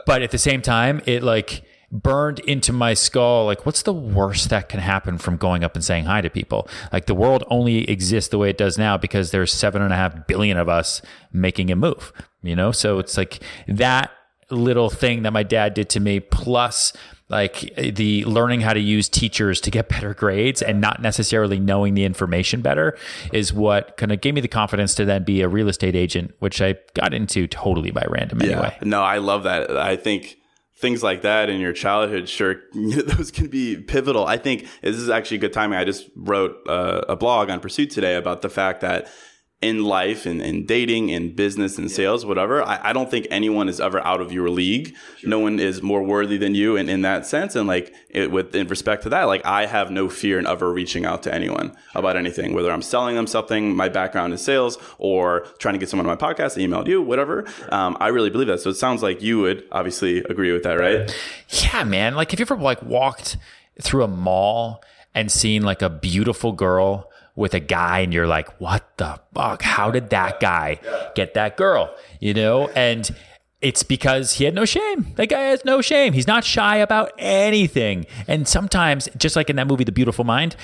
but 0.07 0.23
at 0.23 0.31
the 0.31 0.39
same 0.39 0.63
time 0.63 1.03
it 1.07 1.23
like 1.23 1.65
burned 1.93 2.39
into 2.41 2.73
my 2.73 2.95
skull 2.95 3.45
like 3.45 3.67
what's 3.67 3.83
the 3.83 3.93
worst 3.93 4.49
that 4.49 4.69
can 4.71 4.81
happen 4.81 5.19
from 5.19 5.37
going 5.37 5.63
up 5.63 5.75
and 5.75 5.85
saying 5.85 6.07
hi 6.07 6.21
to 6.21 6.31
people? 6.31 6.69
Like 6.93 7.07
the 7.07 7.15
world 7.15 7.45
only 7.49 7.89
exists 7.89 8.31
the 8.31 8.39
way 8.39 8.51
it 8.51 8.59
does 8.59 8.79
now 8.79 8.97
because 8.97 9.31
there's 9.31 9.53
seven 9.53 9.83
and 9.83 9.93
a 9.93 9.97
half 9.97 10.27
billion 10.27 10.57
of 10.57 10.69
us 10.69 11.03
making 11.33 11.71
a 11.71 11.77
move 11.77 12.13
you 12.43 12.57
know? 12.57 12.73
So 12.73 12.99
it's 12.99 13.17
like 13.17 13.41
that 13.69 14.11
little 14.51 14.91
thing 14.91 15.23
that 15.23 15.33
my 15.33 15.43
dad 15.43 15.75
did 15.75 15.89
to 15.89 16.01
me 16.01 16.21
plus 16.21 16.93
like 17.31 17.75
the 17.77 18.23
learning 18.27 18.61
how 18.61 18.75
to 18.75 18.81
use 18.81 19.09
teachers 19.09 19.59
to 19.63 19.71
get 19.71 19.89
better 19.89 20.13
grades 20.13 20.61
and 20.61 20.79
not 20.79 21.01
necessarily 21.01 21.59
knowing 21.59 21.95
the 21.95 22.05
information 22.05 22.61
better 22.61 22.99
is 23.33 23.55
what 23.55 23.97
kind 23.97 24.13
of 24.13 24.21
gave 24.21 24.35
me 24.35 24.43
the 24.43 24.49
confidence 24.49 24.95
to 24.95 25.07
then 25.07 25.25
be 25.25 25.41
a 25.41 25.49
real 25.49 25.69
estate 25.71 25.97
agent 25.97 26.35
which 26.41 26.61
i 26.61 26.75
got 26.93 27.15
into 27.15 27.47
totally 27.47 27.91
by 27.91 28.05
random 28.11 28.43
anyway. 28.43 28.77
Yeah. 28.83 28.89
no 28.89 29.03
i 29.03 29.17
love 29.17 29.45
that. 29.45 29.75
I 29.75 29.97
think 29.97 30.37
things 30.83 31.03
like 31.03 31.23
that 31.23 31.49
in 31.49 31.61
your 31.61 31.73
childhood, 31.73 32.29
sure, 32.29 32.57
those 32.75 33.31
can 33.31 33.47
be 33.47 33.77
pivotal. 33.77 34.27
I 34.27 34.37
think 34.37 34.67
this 34.83 34.97
is 34.97 35.09
actually 35.09 35.39
good 35.39 35.53
timing. 35.53 35.79
I 35.79 35.85
just 35.85 36.11
wrote 36.17 36.59
uh, 36.69 37.03
a 37.09 37.17
blog 37.17 37.49
on 37.49 37.61
Pursuit 37.61 37.91
today 37.91 38.17
about 38.17 38.43
the 38.43 38.51
fact 38.51 38.83
that 38.83 39.09
in 39.63 39.85
life 39.85 40.27
and 40.27 40.43
in 40.43 40.67
dating, 40.67 41.13
and 41.13 41.35
business, 41.37 41.79
in 41.79 41.89
sales, 41.89 42.27
whatever. 42.27 42.63
I, 42.63 42.91
I 42.91 42.93
don't 42.93 43.11
think 43.11 43.29
anyone 43.31 43.69
is 43.69 43.81
ever 43.81 44.05
out 44.05 44.21
of 44.21 44.33
your 44.33 44.51
league. 44.51 44.95
No 45.23 45.39
one 45.39 45.61
is 45.61 45.83
more 45.83 46.03
worthy 46.03 46.37
than 46.37 46.55
you 46.55 46.77
in, 46.77 46.89
in 46.89 47.03
that 47.03 47.25
sense. 47.27 47.55
And 47.55 47.69
like 47.69 47.95
it, 48.11 48.31
with 48.33 48.55
in 48.55 48.67
respect 48.67 49.05
to 49.05 49.09
that, 49.11 49.25
like 49.25 49.47
I 49.47 49.67
have 49.67 49.91
no 49.91 50.09
fear 50.09 50.39
in 50.39 50.47
ever 50.47 50.73
reaching 50.73 51.07
out 51.07 51.23
to 51.23 51.33
anyone 51.33 51.77
about 51.95 52.17
anything, 52.17 52.55
whether 52.55 52.73
I'm 52.73 52.83
selling 52.83 53.15
them 53.15 53.29
something, 53.29 53.77
my 53.77 53.89
background 53.89 54.33
is 54.35 54.43
sales, 54.43 54.79
or 54.99 55.47
trying 55.59 55.75
to 55.75 55.79
get 55.79 55.89
someone 55.89 56.09
on 56.09 56.19
my 56.19 56.35
podcast, 56.35 56.59
I 56.59 56.67
emailed 56.67 56.89
you, 56.89 57.01
whatever. 57.01 57.47
Um, 57.69 57.97
I 58.01 58.09
really 58.09 58.31
believe 58.31 58.49
that. 58.49 58.61
So 58.61 58.71
it 58.71 58.75
sounds 58.75 59.03
like 59.03 59.23
you 59.23 59.39
would 59.41 59.65
obviously 59.71 60.19
agree 60.19 60.53
with 60.53 60.65
that, 60.65 60.75
right? 60.75 61.15
Yeah, 61.49 61.85
man. 61.85 62.17
Like, 62.17 62.33
have 62.33 62.41
you 62.41 62.45
ever 62.45 62.57
like 62.57 62.83
walked 62.83 63.37
through 63.81 64.03
a 64.03 64.09
mall 64.09 64.83
and 65.15 65.31
seen 65.31 65.63
like 65.63 65.83
a 65.83 65.91
beautiful 65.91 66.51
girl 66.51 67.12
with 67.43 67.55
a 67.55 67.61
guy, 67.61 67.99
and 67.99 68.15
you're 68.15 68.29
like, 68.29 68.49
"What 68.61 68.85
the 68.97 69.19
fuck? 69.35 69.63
How 69.63 69.91
did 69.91 70.11
that 70.11 70.39
guy 70.39 70.79
get 71.17 71.35
that 71.35 71.57
girl?" 71.57 71.93
You 72.21 72.35
know, 72.35 72.69
and 72.69 73.11
it's 73.63 73.83
because 73.83 74.33
he 74.35 74.45
had 74.45 74.55
no 74.55 74.65
shame. 74.65 75.13
That 75.17 75.29
guy 75.29 75.41
has 75.43 75.65
no 75.65 75.81
shame. 75.81 76.13
He's 76.13 76.27
not 76.27 76.45
shy 76.45 76.77
about 76.77 77.13
anything. 77.19 78.07
And 78.27 78.47
sometimes, 78.49 79.09
just 79.17 79.37
like 79.37 79.49
in 79.51 79.57
that 79.57 79.67
movie, 79.67 79.85
The 79.85 79.93
Beautiful 79.93 80.25
Mind, 80.25 80.57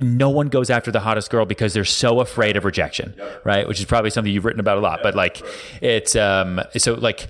no 0.00 0.30
one 0.30 0.48
goes 0.48 0.70
after 0.70 0.90
the 0.90 1.00
hottest 1.00 1.30
girl 1.30 1.44
because 1.44 1.74
they're 1.74 1.84
so 1.84 2.20
afraid 2.20 2.56
of 2.56 2.64
rejection, 2.64 3.14
right? 3.44 3.68
Which 3.68 3.78
is 3.78 3.84
probably 3.84 4.10
something 4.10 4.32
you've 4.32 4.44
written 4.44 4.60
about 4.60 4.78
a 4.78 4.80
lot. 4.80 5.00
But 5.02 5.14
like, 5.14 5.42
it's 5.82 6.16
um, 6.16 6.60
so 6.76 6.94
like 6.94 7.28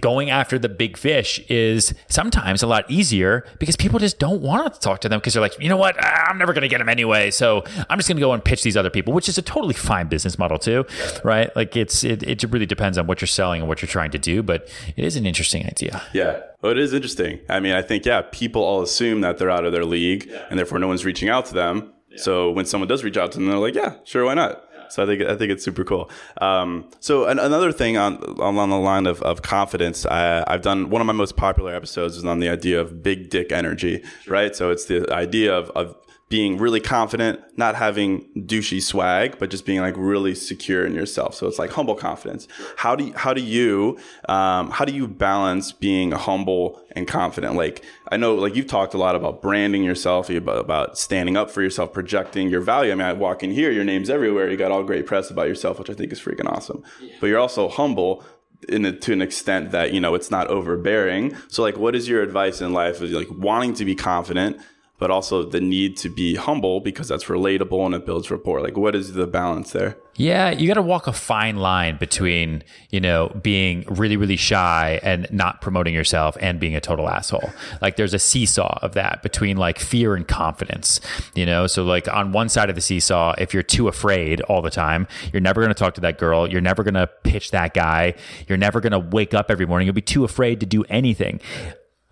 going 0.00 0.30
after 0.30 0.58
the 0.58 0.68
big 0.68 0.96
fish 0.96 1.40
is 1.48 1.94
sometimes 2.08 2.62
a 2.62 2.66
lot 2.66 2.88
easier 2.90 3.44
because 3.58 3.76
people 3.76 3.98
just 3.98 4.18
don't 4.18 4.42
want 4.42 4.74
to 4.74 4.80
talk 4.80 5.00
to 5.00 5.08
them 5.08 5.18
because 5.20 5.34
they're 5.34 5.40
like, 5.42 5.58
you 5.60 5.68
know 5.68 5.76
what, 5.76 5.96
Ah, 6.00 6.26
I'm 6.30 6.38
never 6.38 6.52
going 6.52 6.62
to 6.62 6.68
get 6.68 6.78
them 6.78 6.88
anyway. 6.88 7.30
So 7.30 7.64
I'm 7.88 7.98
just 7.98 8.08
going 8.08 8.16
to 8.16 8.20
go 8.20 8.32
and 8.32 8.44
pitch 8.44 8.62
these 8.62 8.76
other 8.76 8.90
people, 8.90 9.12
which 9.12 9.28
is 9.28 9.38
a 9.38 9.42
totally 9.42 9.74
fine 9.74 10.08
business 10.08 10.38
model 10.38 10.58
too, 10.58 10.84
right? 11.24 11.54
Like 11.56 11.76
it's 11.76 12.04
it, 12.04 12.22
it 12.22 12.42
really 12.44 12.66
depends 12.66 12.98
on 12.98 13.06
what 13.06 13.20
you're 13.20 13.26
selling 13.28 13.60
and 13.62 13.68
what 13.68 13.82
you're 13.82 13.88
trying 13.88 14.10
to 14.12 14.18
do, 14.18 14.42
but 14.42 14.51
it 14.52 15.04
is 15.04 15.16
an 15.16 15.26
interesting 15.26 15.66
idea. 15.66 16.02
Yeah. 16.12 16.40
Well, 16.60 16.72
it 16.72 16.78
is 16.78 16.92
interesting. 16.92 17.40
I 17.48 17.60
mean, 17.60 17.72
I 17.72 17.82
think, 17.82 18.04
yeah, 18.06 18.22
people 18.30 18.62
all 18.62 18.82
assume 18.82 19.20
that 19.22 19.38
they're 19.38 19.50
out 19.50 19.64
of 19.64 19.72
their 19.72 19.84
league 19.84 20.30
and 20.48 20.58
therefore 20.58 20.78
no 20.78 20.88
one's 20.88 21.04
reaching 21.04 21.28
out 21.28 21.46
to 21.46 21.54
them. 21.54 21.92
So 22.16 22.50
when 22.50 22.66
someone 22.66 22.88
does 22.88 23.02
reach 23.04 23.16
out 23.16 23.32
to 23.32 23.38
them, 23.38 23.48
they're 23.48 23.58
like, 23.58 23.74
yeah, 23.74 23.94
sure, 24.04 24.24
why 24.24 24.34
not? 24.34 24.62
So 24.90 25.02
I 25.02 25.06
think 25.06 25.22
I 25.22 25.34
think 25.36 25.50
it's 25.50 25.64
super 25.64 25.84
cool. 25.84 26.10
Um, 26.42 26.90
so 27.00 27.24
an, 27.24 27.38
another 27.38 27.72
thing 27.72 27.96
on 27.96 28.16
along 28.16 28.68
the 28.68 28.78
line 28.78 29.06
of, 29.06 29.22
of 29.22 29.40
confidence, 29.40 30.04
I, 30.04 30.44
I've 30.46 30.60
done 30.60 30.90
one 30.90 31.00
of 31.00 31.06
my 31.06 31.14
most 31.14 31.34
popular 31.34 31.74
episodes 31.74 32.18
is 32.18 32.26
on 32.26 32.40
the 32.40 32.50
idea 32.50 32.78
of 32.78 33.02
big 33.02 33.30
dick 33.30 33.52
energy, 33.52 34.04
right? 34.26 34.54
So 34.54 34.70
it's 34.70 34.84
the 34.84 35.10
idea 35.10 35.56
of, 35.56 35.70
of 35.70 35.96
being 36.32 36.56
really 36.56 36.80
confident, 36.80 37.38
not 37.58 37.74
having 37.74 38.24
douchey 38.34 38.80
swag, 38.80 39.38
but 39.38 39.50
just 39.50 39.66
being 39.66 39.80
like 39.80 39.94
really 39.98 40.34
secure 40.34 40.86
in 40.86 40.94
yourself. 40.94 41.34
So 41.34 41.46
it's 41.46 41.58
like 41.58 41.68
humble 41.72 41.94
confidence. 41.94 42.48
How 42.78 42.96
do 42.96 43.04
you, 43.04 43.12
how 43.12 43.34
do 43.34 43.42
you 43.42 43.98
um, 44.30 44.70
how 44.70 44.86
do 44.86 44.94
you 44.94 45.06
balance 45.06 45.72
being 45.72 46.12
humble 46.12 46.80
and 46.92 47.06
confident? 47.06 47.56
Like 47.56 47.84
I 48.10 48.16
know 48.16 48.34
like 48.34 48.56
you've 48.56 48.66
talked 48.66 48.94
a 48.94 48.96
lot 48.96 49.14
about 49.14 49.42
branding 49.42 49.84
yourself, 49.84 50.30
about, 50.30 50.56
about 50.56 50.96
standing 50.96 51.36
up 51.36 51.50
for 51.50 51.60
yourself, 51.60 51.92
projecting 51.92 52.48
your 52.48 52.62
value. 52.62 52.92
I 52.92 52.94
mean, 52.94 53.06
I 53.06 53.12
walk 53.12 53.42
in 53.42 53.50
here, 53.50 53.70
your 53.70 53.84
name's 53.84 54.08
everywhere. 54.08 54.50
You 54.50 54.56
got 54.56 54.70
all 54.70 54.84
great 54.84 55.04
press 55.04 55.28
about 55.28 55.48
yourself, 55.48 55.78
which 55.78 55.90
I 55.90 55.92
think 55.92 56.12
is 56.12 56.18
freaking 56.18 56.50
awesome. 56.50 56.82
But 57.20 57.26
you're 57.26 57.40
also 57.40 57.68
humble 57.68 58.24
in 58.70 58.86
a, 58.86 58.92
to 58.92 59.12
an 59.12 59.20
extent 59.20 59.70
that 59.72 59.92
you 59.92 60.00
know 60.00 60.14
it's 60.14 60.30
not 60.30 60.46
overbearing. 60.46 61.36
So 61.48 61.62
like, 61.62 61.76
what 61.76 61.94
is 61.94 62.08
your 62.08 62.22
advice 62.22 62.62
in 62.62 62.72
life? 62.72 63.02
Is 63.02 63.12
like 63.12 63.28
wanting 63.30 63.74
to 63.74 63.84
be 63.84 63.94
confident 63.94 64.58
but 65.02 65.10
also 65.10 65.42
the 65.42 65.60
need 65.60 65.96
to 65.96 66.08
be 66.08 66.36
humble 66.36 66.78
because 66.78 67.08
that's 67.08 67.24
relatable 67.24 67.84
and 67.84 67.92
it 67.92 68.06
builds 68.06 68.30
rapport. 68.30 68.60
Like, 68.60 68.76
what 68.76 68.94
is 68.94 69.14
the 69.14 69.26
balance 69.26 69.72
there? 69.72 69.98
Yeah, 70.14 70.52
you 70.52 70.68
got 70.68 70.74
to 70.74 70.82
walk 70.82 71.08
a 71.08 71.12
fine 71.12 71.56
line 71.56 71.96
between, 71.96 72.62
you 72.90 73.00
know, 73.00 73.36
being 73.42 73.84
really, 73.88 74.16
really 74.16 74.36
shy 74.36 75.00
and 75.02 75.26
not 75.32 75.60
promoting 75.60 75.92
yourself 75.92 76.36
and 76.40 76.60
being 76.60 76.76
a 76.76 76.80
total 76.80 77.08
asshole. 77.08 77.50
Like, 77.80 77.96
there's 77.96 78.14
a 78.14 78.18
seesaw 78.20 78.78
of 78.80 78.92
that 78.92 79.24
between 79.24 79.56
like 79.56 79.80
fear 79.80 80.14
and 80.14 80.28
confidence, 80.28 81.00
you 81.34 81.46
know? 81.46 81.66
So, 81.66 81.82
like, 81.82 82.06
on 82.06 82.30
one 82.30 82.48
side 82.48 82.68
of 82.68 82.76
the 82.76 82.80
seesaw, 82.80 83.34
if 83.38 83.52
you're 83.52 83.64
too 83.64 83.88
afraid 83.88 84.40
all 84.42 84.62
the 84.62 84.70
time, 84.70 85.08
you're 85.32 85.42
never 85.42 85.60
going 85.60 85.74
to 85.74 85.78
talk 85.78 85.94
to 85.94 86.00
that 86.02 86.16
girl. 86.16 86.48
You're 86.48 86.60
never 86.60 86.84
going 86.84 86.94
to 86.94 87.08
pitch 87.24 87.50
that 87.50 87.74
guy. 87.74 88.14
You're 88.46 88.56
never 88.56 88.80
going 88.80 88.92
to 88.92 89.00
wake 89.00 89.34
up 89.34 89.50
every 89.50 89.66
morning. 89.66 89.86
You'll 89.86 89.94
be 89.94 90.00
too 90.00 90.22
afraid 90.22 90.60
to 90.60 90.66
do 90.66 90.84
anything. 90.84 91.40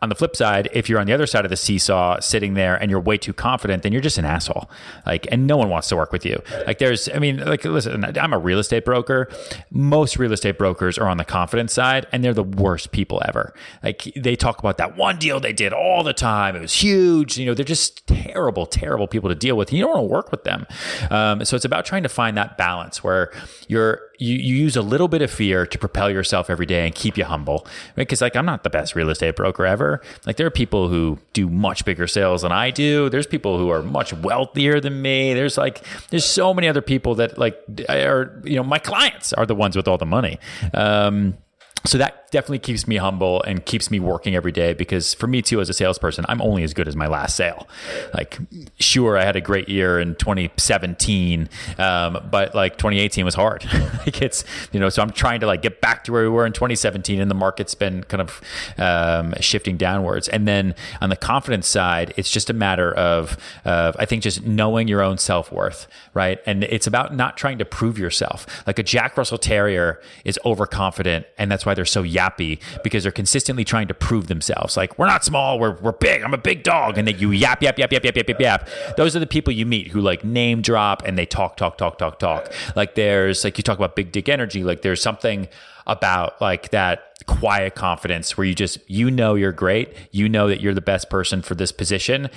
On 0.03 0.09
the 0.09 0.15
flip 0.15 0.35
side, 0.37 0.69
if 0.73 0.89
you're 0.89 0.99
on 0.99 1.07
the 1.07 1.13
other 1.13 1.27
side 1.27 1.45
of 1.45 1.51
the 1.51 1.57
seesaw 1.57 2.21
sitting 2.21 2.55
there 2.55 2.77
and 2.77 2.91
you're 2.91 3.01
way 3.01 3.19
too 3.19 3.33
confident, 3.33 3.83
then 3.83 3.93
you're 3.93 4.01
just 4.01 4.19
an 4.19 4.25
asshole. 4.25 4.71
Like, 5.07 5.27
and 5.31 5.47
no 5.47 5.57
one 5.57 5.69
wants 5.69 5.89
to 5.89 5.97
work 5.97 6.13
with 6.13 6.25
you. 6.25 6.43
Like, 6.67 6.79
there's, 6.79 7.09
I 7.09 7.19
mean, 7.19 7.39
like, 7.45 7.65
listen, 7.65 8.05
I'm 8.05 8.33
a 8.33 8.39
real 8.39 8.59
estate 8.59 8.85
broker. 8.85 9.29
Most 9.71 10.17
real 10.17 10.33
estate 10.33 10.59
brokers 10.59 10.99
are 10.99 11.09
on 11.09 11.17
the 11.17 11.25
confidence 11.25 11.73
side 11.73 12.07
and 12.13 12.25
they're 12.25 12.35
the 12.35 12.43
worst 12.43 12.93
people 12.93 13.23
ever. 13.27 13.55
Like, 13.83 14.11
they 14.17 14.37
talk 14.37 14.59
about 14.59 14.79
that 14.79 14.97
one 14.97 15.19
deal 15.19 15.41
they 15.41 15.53
did 15.53 15.73
all 15.73 16.03
the 16.03 16.13
time. 16.13 16.57
It 16.57 16.61
was 16.61 16.75
huge. 16.75 17.39
You 17.39 17.47
know, 17.47 17.55
they're 17.55 17.65
just 17.65 18.07
terrible, 18.07 18.67
terrible 18.67 19.07
people 19.07 19.29
to 19.29 19.35
deal 19.35 19.57
with. 19.57 19.73
You 19.73 19.83
don't 19.83 19.91
want 19.91 20.05
to 20.05 20.13
work 20.13 20.31
with 20.31 20.45
them. 20.45 20.67
Um, 21.11 21.45
so 21.45 21.57
it's 21.57 21.65
about 21.65 21.85
trying 21.85 22.03
to 22.03 22.09
find 22.09 22.37
that 22.37 22.57
balance 22.57 23.05
where 23.05 23.33
you're, 23.69 24.01
you, 24.21 24.37
you 24.37 24.55
use 24.57 24.77
a 24.77 24.83
little 24.83 25.09
bit 25.09 25.23
of 25.23 25.31
fear 25.31 25.67
to 25.67 25.79
propel 25.79 26.11
yourself 26.11 26.51
every 26.51 26.67
day 26.67 26.85
and 26.85 26.95
keep 26.95 27.17
you 27.17 27.25
humble. 27.25 27.67
Because, 27.97 28.21
like, 28.21 28.37
I'm 28.37 28.45
not 28.45 28.63
the 28.63 28.71
best 28.71 28.95
real 28.95 29.09
estate 29.09 29.35
broker 29.35 29.65
ever. 29.65 30.03
Like, 30.27 30.37
there 30.37 30.47
are 30.47 30.51
people 30.51 30.89
who 30.89 31.19
do 31.33 31.49
much 31.49 31.85
bigger 31.85 32.07
sales 32.07 32.43
than 32.43 32.53
I 32.53 32.71
do. 32.71 33.09
There's 33.09 33.27
people 33.27 33.59
who 33.59 33.71
are 33.71 33.83
much 33.83 34.13
wealthier 34.13 34.79
than 34.81 35.01
me. 35.01 35.33
There's 35.35 35.57
like, 35.57 35.85
there's 36.11 36.27
so 36.27 36.53
many 36.53 36.69
other 36.69 36.83
people 36.83 37.15
that, 37.17 37.39
like, 37.39 37.59
are, 37.89 38.41
you 38.45 38.57
know, 38.57 38.65
my 38.65 38.79
clients 38.79 39.33
are 39.33 39.47
the 39.47 39.55
ones 39.55 39.75
with 39.75 39.89
all 39.89 39.99
the 39.99 40.07
money. 40.07 40.39
Um, 40.75 41.39
so 41.87 41.97
that 41.97 42.20
definitely 42.31 42.59
keeps 42.59 42.87
me 42.87 42.97
humble 42.97 43.43
and 43.43 43.65
keeps 43.65 43.91
me 43.91 44.01
working 44.01 44.35
every 44.35 44.53
day 44.53 44.73
because 44.73 45.15
for 45.15 45.27
me 45.27 45.43
too 45.43 45.61
as 45.61 45.69
a 45.69 45.73
salesperson 45.73 46.25
i'm 46.29 46.41
only 46.41 46.63
as 46.63 46.73
good 46.75 46.89
as 46.89 46.97
my 46.97 47.07
last 47.07 47.37
sale. 47.37 47.67
Like 48.15 48.39
sure 48.79 49.17
i 49.17 49.25
had 49.25 49.37
a 49.37 49.41
great 49.41 49.69
year 49.69 49.99
in 49.99 50.15
2017 50.17 51.49
um, 51.79 52.29
but 52.31 52.55
like 52.55 52.77
2018 52.77 53.25
was 53.25 53.35
hard. 53.35 53.65
Like 54.01 54.23
it's 54.23 54.45
you 54.73 54.81
know 54.81 54.89
so 54.89 55.03
i'm 55.03 55.11
trying 55.11 55.41
to 55.41 55.47
like 55.47 55.61
get 55.61 55.83
back 55.83 56.05
to 56.05 56.13
where 56.13 56.23
we 56.23 56.29
were 56.29 56.47
in 56.47 56.53
2017 56.53 57.21
and 57.21 57.31
the 57.31 57.35
market's 57.35 57.75
been 57.75 58.03
kind 58.05 58.23
of 58.23 58.41
um, 58.79 59.35
shifting 59.41 59.77
downwards. 59.77 60.29
And 60.29 60.49
then 60.49 60.75
on 61.03 61.11
the 61.11 61.17
confidence 61.17 61.69
side 61.69 62.15
it's 62.17 62.31
just 62.31 62.49
a 62.49 62.55
matter 62.55 62.95
of, 62.95 63.37
of 63.65 63.97
i 63.99 64.07
think 64.07 64.23
just 64.23 64.45
knowing 64.47 64.89
your 64.89 65.03
own 65.03 65.19
self-worth 65.19 65.87
right? 66.15 66.41
And 66.47 66.65
it's 66.65 66.87
about 66.87 67.15
not 67.15 67.37
trying 67.37 67.59
to 67.59 67.65
prove 67.65 67.99
yourself. 67.99 68.47
Like 68.67 68.79
a 68.79 68.83
jack 68.83 69.17
russell 69.17 69.39
terrier 69.39 70.01
is 70.25 70.39
overconfident 70.45 71.27
and 71.39 71.51
that's 71.51 71.65
why 71.65 71.75
they're 71.75 71.85
so 71.85 72.03
yappy 72.21 72.59
because 72.83 73.03
they're 73.03 73.13
consistently 73.13 73.65
trying 73.65 73.89
to 73.89 73.95
prove 73.95 74.27
themselves. 74.27 74.77
Like, 74.77 74.99
we're 74.99 75.07
not 75.07 75.25
small, 75.25 75.59
we're, 75.59 75.77
we're 75.81 75.93
big, 75.93 76.23
I'm 76.23 76.35
a 76.35 76.39
big 76.39 76.63
dog. 76.63 76.99
And 76.99 77.07
then 77.07 77.19
you 77.19 77.31
yap, 77.31 77.63
yap, 77.63 77.79
yap, 77.79 77.93
yap, 77.93 78.05
yap, 78.05 78.17
yap, 78.17 78.29
yap, 78.29 78.41
yap. 78.41 78.69
Those 78.97 79.17
are 79.17 79.21
the 79.21 79.27
people 79.27 79.53
you 79.53 79.67
meet 79.67 79.89
who 79.89 80.01
like 80.01 80.25
name 80.25 80.63
drop 80.63 81.03
and 81.05 81.19
they 81.19 81.27
talk, 81.27 81.57
talk, 81.57 81.79
talk, 81.79 81.99
talk, 81.99 82.19
talk. 82.19 82.53
Like, 82.77 82.95
there's 82.95 83.45
like 83.45 83.59
you 83.59 83.63
talk 83.63 83.79
about 83.79 83.97
big 83.97 84.13
dick 84.13 84.29
energy, 84.29 84.65
like, 84.65 84.83
there's 84.83 85.03
something 85.03 85.49
about 85.87 86.41
like 86.41 86.71
that 86.71 87.11
quiet 87.27 87.75
confidence 87.75 88.37
where 88.37 88.45
you 88.45 88.55
just 88.55 88.79
you 88.89 89.11
know 89.11 89.35
you're 89.35 89.53
great 89.53 89.93
you 90.11 90.29
know 90.29 90.49
that 90.49 90.61
you're 90.61 90.75
the 90.75 90.81
best 90.81 91.11
person 91.11 91.43
for 91.43 91.55
this 91.55 91.73
position 91.73 92.29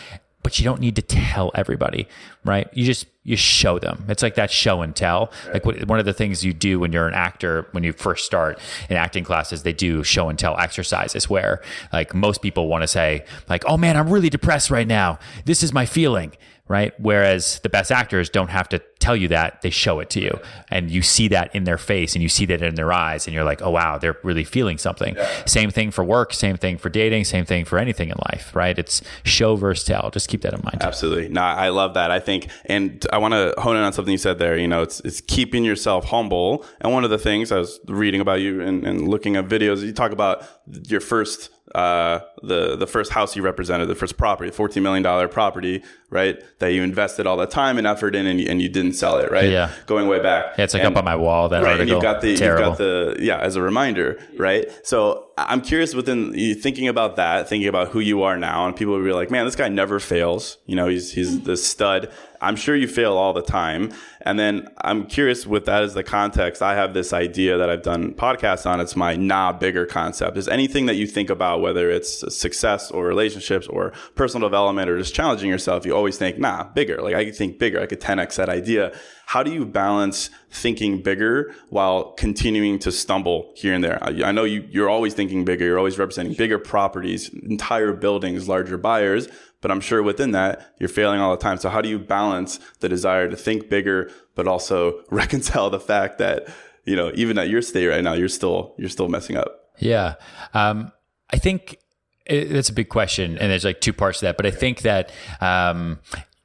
but 0.43 0.59
you 0.59 0.65
don't 0.65 0.81
need 0.81 0.95
to 0.97 1.01
tell 1.01 1.51
everybody, 1.55 2.07
right? 2.43 2.69
You 2.73 2.85
just 2.85 3.07
you 3.23 3.38
show 3.38 3.79
them. 3.79 4.05
It's 4.09 4.21
like 4.21 4.35
that 4.35 4.51
show 4.51 4.81
and 4.81 4.93
tell. 4.93 5.31
Like 5.53 5.65
what, 5.65 5.88
one 5.88 5.97
of 5.97 6.05
the 6.05 6.13
things 6.13 6.43
you 6.43 6.53
do 6.53 6.79
when 6.79 6.91
you're 6.91 7.07
an 7.07 7.13
actor 7.13 7.67
when 7.71 7.83
you 7.83 7.93
first 7.93 8.25
start 8.25 8.59
in 8.89 8.97
acting 8.97 9.23
classes, 9.23 9.63
they 9.63 9.71
do 9.71 10.03
show 10.03 10.27
and 10.27 10.38
tell 10.38 10.57
exercises 10.59 11.29
where 11.29 11.62
like 11.93 12.13
most 12.13 12.41
people 12.41 12.67
want 12.67 12.83
to 12.83 12.88
say 12.88 13.25
like, 13.50 13.63
"Oh 13.65 13.77
man, 13.77 13.95
I'm 13.97 14.09
really 14.09 14.29
depressed 14.29 14.69
right 14.69 14.88
now. 14.88 15.19
This 15.45 15.63
is 15.63 15.73
my 15.73 15.85
feeling." 15.85 16.33
Right? 16.70 16.93
Whereas 16.98 17.60
the 17.60 17.70
best 17.70 17.91
actors 17.91 18.29
don't 18.29 18.50
have 18.50 18.70
to 18.70 18.82
tell 19.03 19.15
you 19.17 19.27
that, 19.27 19.62
they 19.62 19.70
show 19.70 20.00
it 20.00 20.10
to 20.12 20.22
you. 20.22 20.39
And 20.70 20.89
you 20.89 21.01
see 21.01 21.27
that 21.27 21.53
in 21.53 21.65
their 21.65 21.77
face 21.77 22.15
and 22.15 22.24
you 22.24 22.29
see 22.29 22.46
that 22.46 22.62
in 22.62 22.75
their 22.75 22.93
eyes 22.93 23.27
and 23.27 23.34
you're 23.34 23.43
like, 23.43 23.62
"Oh 23.62 23.70
wow, 23.70 23.98
they're 23.98 24.17
really 24.24 24.46
feeling 24.46 24.77
something." 24.77 25.17
Same 25.46 25.72
thing 25.72 25.91
for 25.91 26.03
work, 26.05 26.34
same 26.34 26.55
thing 26.55 26.77
for 26.77 26.89
dating, 26.89 27.25
same 27.25 27.43
thing 27.43 27.65
for 27.65 27.77
anything 27.77 28.10
in 28.10 28.15
life, 28.32 28.55
right? 28.55 28.79
It's 28.79 29.01
show 29.25 29.55
versus 29.58 29.86
tell. 29.86 30.10
Just 30.10 30.29
keep 30.29 30.41
that 30.41 30.53
in 30.53 30.62
mind. 30.63 30.77
Absolutely. 30.82 31.27
No, 31.27 31.41
I 31.41 31.70
love 31.70 31.96
that. 31.96 32.12
I 32.12 32.20
think, 32.20 32.48
and 32.65 33.05
I 33.12 33.17
want 33.17 33.34
to 33.34 33.53
hone 33.58 33.75
in 33.75 33.84
on 33.84 33.91
something 33.91 34.13
you 34.13 34.17
said 34.17 34.39
there. 34.39 34.58
You 34.58 34.70
know, 34.70 34.82
it's 34.82 35.01
it's 35.01 35.20
keeping 35.20 35.65
yourself 35.65 36.05
humble. 36.05 36.65
And 36.79 36.93
one 36.93 37.03
of 37.03 37.10
the 37.10 37.17
things 37.17 37.51
I 37.51 37.58
was 37.58 37.79
reading 37.88 38.22
about 38.22 38.39
you 38.39 38.62
and, 38.62 38.88
and 38.88 39.08
looking 39.10 39.36
at 39.36 39.48
videos, 39.48 39.82
you 39.82 39.91
talk 39.91 40.13
about 40.13 40.46
your 40.88 41.01
first 41.01 41.50
uh, 41.75 42.20
the 42.43 42.75
the 42.75 42.86
first 42.86 43.12
house 43.12 43.36
you 43.36 43.41
represented, 43.41 43.88
the 43.88 43.96
first 43.96 44.17
property, 44.17 44.51
fourteen 44.51 44.84
million 44.84 45.01
dollar 45.01 45.27
property, 45.27 45.84
right? 46.13 46.41
That 46.60 46.67
you 46.74 46.84
invested 46.84 47.27
all 47.27 47.36
the 47.38 47.46
time 47.48 47.77
and 47.77 47.86
effort 47.86 48.15
in, 48.15 48.25
and 48.25 48.39
you, 48.39 48.48
and 48.50 48.62
you 48.62 48.70
didn't 48.70 48.93
sell 48.93 49.17
it, 49.17 49.32
right? 49.32 49.50
Yeah. 49.50 49.72
going 49.88 50.08
way 50.08 50.22
back. 50.22 50.58
Yeah, 50.58 50.63
it's 50.65 50.74
like 50.74 50.84
And- 50.84 50.96
up 50.96 51.00
on 51.00 51.05
my 51.05 51.15
wall, 51.15 51.50
that 51.50 51.58
right? 51.63 51.72
And 51.72 51.79
article. 51.82 51.93
you've 51.96 52.01
got 52.03 52.22
the 52.22 52.38
Terrible. 52.38 52.62
you've 52.70 52.70
got 52.72 52.77
the 52.77 53.15
yeah 53.20 53.39
as 53.39 53.55
a 53.55 53.62
reminder, 53.62 54.20
right? 54.38 54.65
So 54.84 55.27
I'm 55.38 55.62
curious 55.62 55.96
within 55.96 56.34
you 56.36 56.53
thinking 56.53 56.88
about 56.88 57.15
that, 57.15 57.50
thinking 57.50 57.67
about 57.67 57.89
who 57.89 58.00
you 58.00 58.22
are 58.24 58.38
now, 58.38 58.67
and 58.67 58.75
people 58.75 58.93
will 58.93 59.03
be 59.03 59.12
like, 59.12 59.32
man, 59.32 59.46
this 59.46 59.55
guy 59.55 59.67
never 59.67 60.00
fails. 60.00 60.58
You 60.67 60.75
know, 60.75 60.88
he's 60.88 61.12
he's 61.12 61.41
the 61.41 61.58
stud. 61.58 62.10
I'm 62.39 62.58
sure 62.58 62.75
you 62.75 62.88
fail 62.89 63.13
all 63.13 63.32
the 63.32 63.41
time. 63.41 63.91
And 64.25 64.38
then 64.38 64.67
I'm 64.82 65.05
curious 65.05 65.48
with 65.48 65.65
that 65.65 65.82
as 65.84 65.93
the 65.93 66.03
context. 66.03 66.62
I 66.62 66.75
have 66.75 66.93
this 66.93 67.13
idea 67.13 67.58
that 67.58 67.70
I've 67.70 67.84
done 67.84 68.13
podcasts 68.13 68.65
on. 68.70 68.82
It's 68.82 68.96
my 68.98 69.15
nah 69.15 69.53
bigger 69.53 69.86
concept. 69.86 70.38
Is 70.38 70.50
anything 70.50 70.86
that 70.88 70.96
you 70.96 71.08
think 71.08 71.29
about, 71.29 71.62
whether 71.62 71.89
it's 71.89 72.36
success 72.36 72.91
or 72.91 73.05
relationships 73.05 73.65
or 73.67 73.93
personal 74.15 74.50
development 74.50 74.89
or 74.89 74.98
just 74.98 75.15
challenging 75.15 75.50
yourself, 75.50 75.86
you 75.86 75.93
always 76.03 76.17
think, 76.17 76.38
nah, 76.38 76.65
bigger. 76.65 77.01
Like 77.01 77.15
I 77.15 77.24
could 77.24 77.36
think 77.36 77.60
bigger. 77.60 77.79
I 77.79 77.86
could 77.86 78.01
10x 78.01 78.36
that 78.36 78.50
idea. 78.50 78.93
How 79.25 79.41
do 79.41 79.51
you 79.51 79.65
balance 79.65 80.29
thinking 80.51 81.01
bigger 81.01 81.55
while 81.69 82.12
continuing 82.12 82.77
to 82.79 82.91
stumble 82.91 83.53
here 83.55 83.74
and 83.74 83.81
there? 83.81 83.98
I, 84.03 84.10
I 84.25 84.31
know 84.33 84.43
you, 84.43 84.67
you're 84.69 84.89
always 84.89 85.13
thinking 85.13 85.45
bigger. 85.45 85.65
You're 85.65 85.77
always 85.77 85.98
representing 85.98 86.33
bigger 86.33 86.60
properties, 86.60 87.29
entire 87.29 87.93
buildings, 87.93 88.50
larger 88.50 88.77
buyers. 88.77 89.29
But 89.62 89.72
I'm 89.72 89.79
sure 89.79 90.03
within 90.03 90.31
that, 90.31 90.74
you're 90.77 90.89
failing 90.89 91.22
all 91.22 91.31
the 91.31 91.41
time. 91.41 91.57
So 91.57 91.69
how 91.69 91.79
do 91.79 91.88
you 91.88 91.98
balance 91.98 92.60
the 92.81 92.89
desire 92.89 93.29
to 93.29 93.38
think 93.38 93.69
bigger, 93.69 94.12
but 94.36 94.45
also 94.45 95.03
reconcile 95.10 95.69
the 95.69 95.79
fact 95.79 96.17
that, 96.17 96.50
you 96.83 96.98
know, 96.98 97.12
even 97.15 97.38
at 97.38 97.48
your 97.48 97.62
state 97.62 97.88
right 97.88 98.03
now, 98.03 98.13
you're 98.13 98.27
still, 98.27 98.75
you're 98.77 98.89
still 98.89 99.07
messing 99.07 99.38
up? 99.38 99.72
Yeah. 99.79 100.15
Um, 100.53 100.91
I 101.31 101.38
think 101.38 101.77
it's 102.25 102.69
a 102.69 102.73
big 102.73 102.89
question 102.89 103.37
and 103.37 103.51
there's 103.51 103.65
like 103.65 103.81
two 103.81 103.93
parts 103.93 104.19
to 104.19 104.25
that, 104.25 104.37
but 104.37 104.45
I 104.45 104.51
think 104.51 104.81
that, 104.81 105.11
um, 105.41 105.99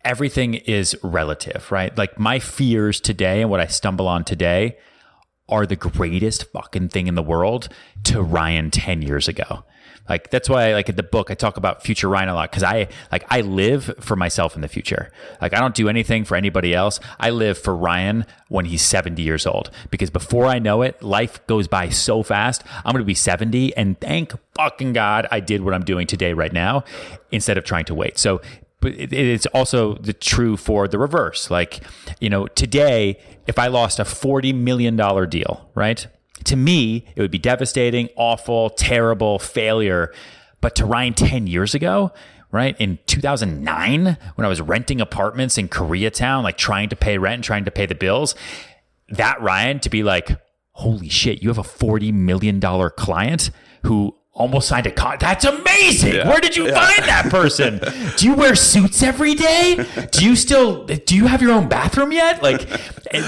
everything 0.05 0.55
is 0.55 0.97
relative, 1.03 1.71
right? 1.71 1.97
Like 1.97 2.19
my 2.19 2.39
fears 2.39 3.01
today 3.01 3.43
and 3.43 3.51
what 3.51 3.61
I 3.61 3.67
stumble 3.67 4.09
on 4.09 4.25
today 4.25 4.79
are 5.49 5.67
the 5.67 5.77
greatest 5.77 6.45
fucking 6.53 6.89
thing 6.89 7.07
in 7.07 7.15
the 7.15 7.23
world 7.23 7.69
to 8.05 8.23
Ryan 8.23 8.71
10 8.71 9.03
years 9.03 9.29
ago. 9.29 9.65
Like 10.09 10.31
that's 10.31 10.49
why, 10.49 10.73
like 10.73 10.89
in 10.89 10.97
the 10.97 11.03
book, 11.03 11.31
I 11.31 11.35
talk 11.35 11.57
about 11.57 11.83
future 11.83 12.09
Ryan 12.09 12.29
a 12.31 12.35
lot 12.35 12.51
because 12.51 12.63
I 12.63 12.89
like 13.13 13.25
I 13.29 13.43
live 13.43 13.95
for 14.01 14.17
myself 14.17 14.55
in 14.55 14.63
the 14.63 14.69
future. 14.69 15.11
Like 15.41 15.53
I 15.53 15.61
don't 15.61 15.75
do 15.75 15.89
anything 15.89 16.25
for 16.25 16.37
anybody 16.37 16.75
else. 16.75 17.01
I 17.21 17.31
live 17.31 17.59
for 17.59 17.77
Ryan 17.77 18.27
when 18.49 18.65
he's 18.65 18.83
70 18.83 19.23
years 19.23 19.47
old 19.47 19.71
because 19.91 20.11
before 20.11 20.47
I 20.47 20.59
know 20.59 20.83
it, 20.83 21.03
life 21.03 21.47
goes 21.47 21.69
by 21.69 21.89
so 21.91 22.23
fast. 22.23 22.63
I'm 22.85 22.93
going 22.93 23.03
to 23.03 23.05
be 23.05 23.15
70, 23.15 23.77
and 23.77 24.01
thank 24.01 24.33
fucking 24.55 24.93
God 24.93 25.27
I 25.31 25.41
did 25.41 25.63
what 25.63 25.75
I'm 25.75 25.85
doing 25.85 26.07
today, 26.07 26.33
right 26.33 26.53
now, 26.53 26.85
instead 27.31 27.59
of 27.59 27.65
trying 27.65 27.85
to 27.87 27.95
wait. 27.95 28.19
So 28.19 28.41
but 28.81 28.93
it's 28.97 29.47
also 29.47 29.95
the 29.95 30.13
true 30.13 30.57
for 30.57 30.87
the 30.87 30.99
reverse. 30.99 31.51
Like, 31.51 31.81
you 32.21 32.31
know, 32.31 32.47
today, 32.47 33.19
if 33.47 33.59
I 33.59 33.67
lost 33.67 33.99
a 33.99 34.05
$40 34.05 34.55
million 34.55 34.97
deal, 35.29 35.69
right? 35.75 36.07
To 36.45 36.57
me, 36.57 37.07
it 37.17 37.21
would 37.21 37.31
be 37.31 37.39
devastating, 37.39 38.09
awful, 38.17 38.71
terrible, 38.71 39.39
failure. 39.39 40.13
But 40.61 40.75
to 40.77 40.87
Ryan 40.87 41.15
10 41.15 41.47
years 41.47 41.75
ago, 41.75 42.13
right? 42.51 42.77
In 42.79 42.99
2009, 43.07 44.17
when 44.35 44.45
I 44.45 44.49
was 44.49 44.61
renting 44.61 45.01
apartments 45.01 45.59
in 45.59 45.69
Koreatown, 45.69 46.43
like 46.43 46.57
trying 46.57 46.89
to 46.89 46.97
pay 46.97 47.19
rent 47.19 47.35
and 47.35 47.45
trying 47.45 47.65
to 47.67 47.71
pay 47.71 47.87
the 47.87 47.95
bills, 47.95 48.35
that 49.09 49.41
Ryan 49.41 49.81
to 49.81 49.91
be 49.91 50.03
like, 50.03 50.41
holy 50.73 51.09
shit, 51.09 51.43
you 51.43 51.49
have 51.49 51.59
a 51.59 51.63
$40 51.63 52.13
million 52.13 52.61
client 52.61 53.51
who 53.83 54.15
almost 54.39 54.69
signed 54.69 54.87
a 54.87 54.91
contract. 54.91 55.21
That's 55.21 55.45
amazing. 55.45 56.15
Yeah. 56.15 56.29
Where 56.29 56.41
did 56.41 56.57
you 56.57 56.69
yeah. 56.69 56.87
find 56.87 57.09
that 57.09 57.27
person? 57.29 57.81
do 58.17 58.27
you 58.27 58.35
wear 58.35 58.55
suits 58.55 59.03
every 59.03 59.35
day? 59.35 59.85
Do 60.13 60.25
you 60.25 60.37
still 60.37 60.87
do 60.87 61.17
you 61.17 61.27
have 61.27 61.43
your 61.43 61.53
own 61.53 61.69
bathroom 61.69 62.13
yet? 62.13 62.43
Like 62.43 62.69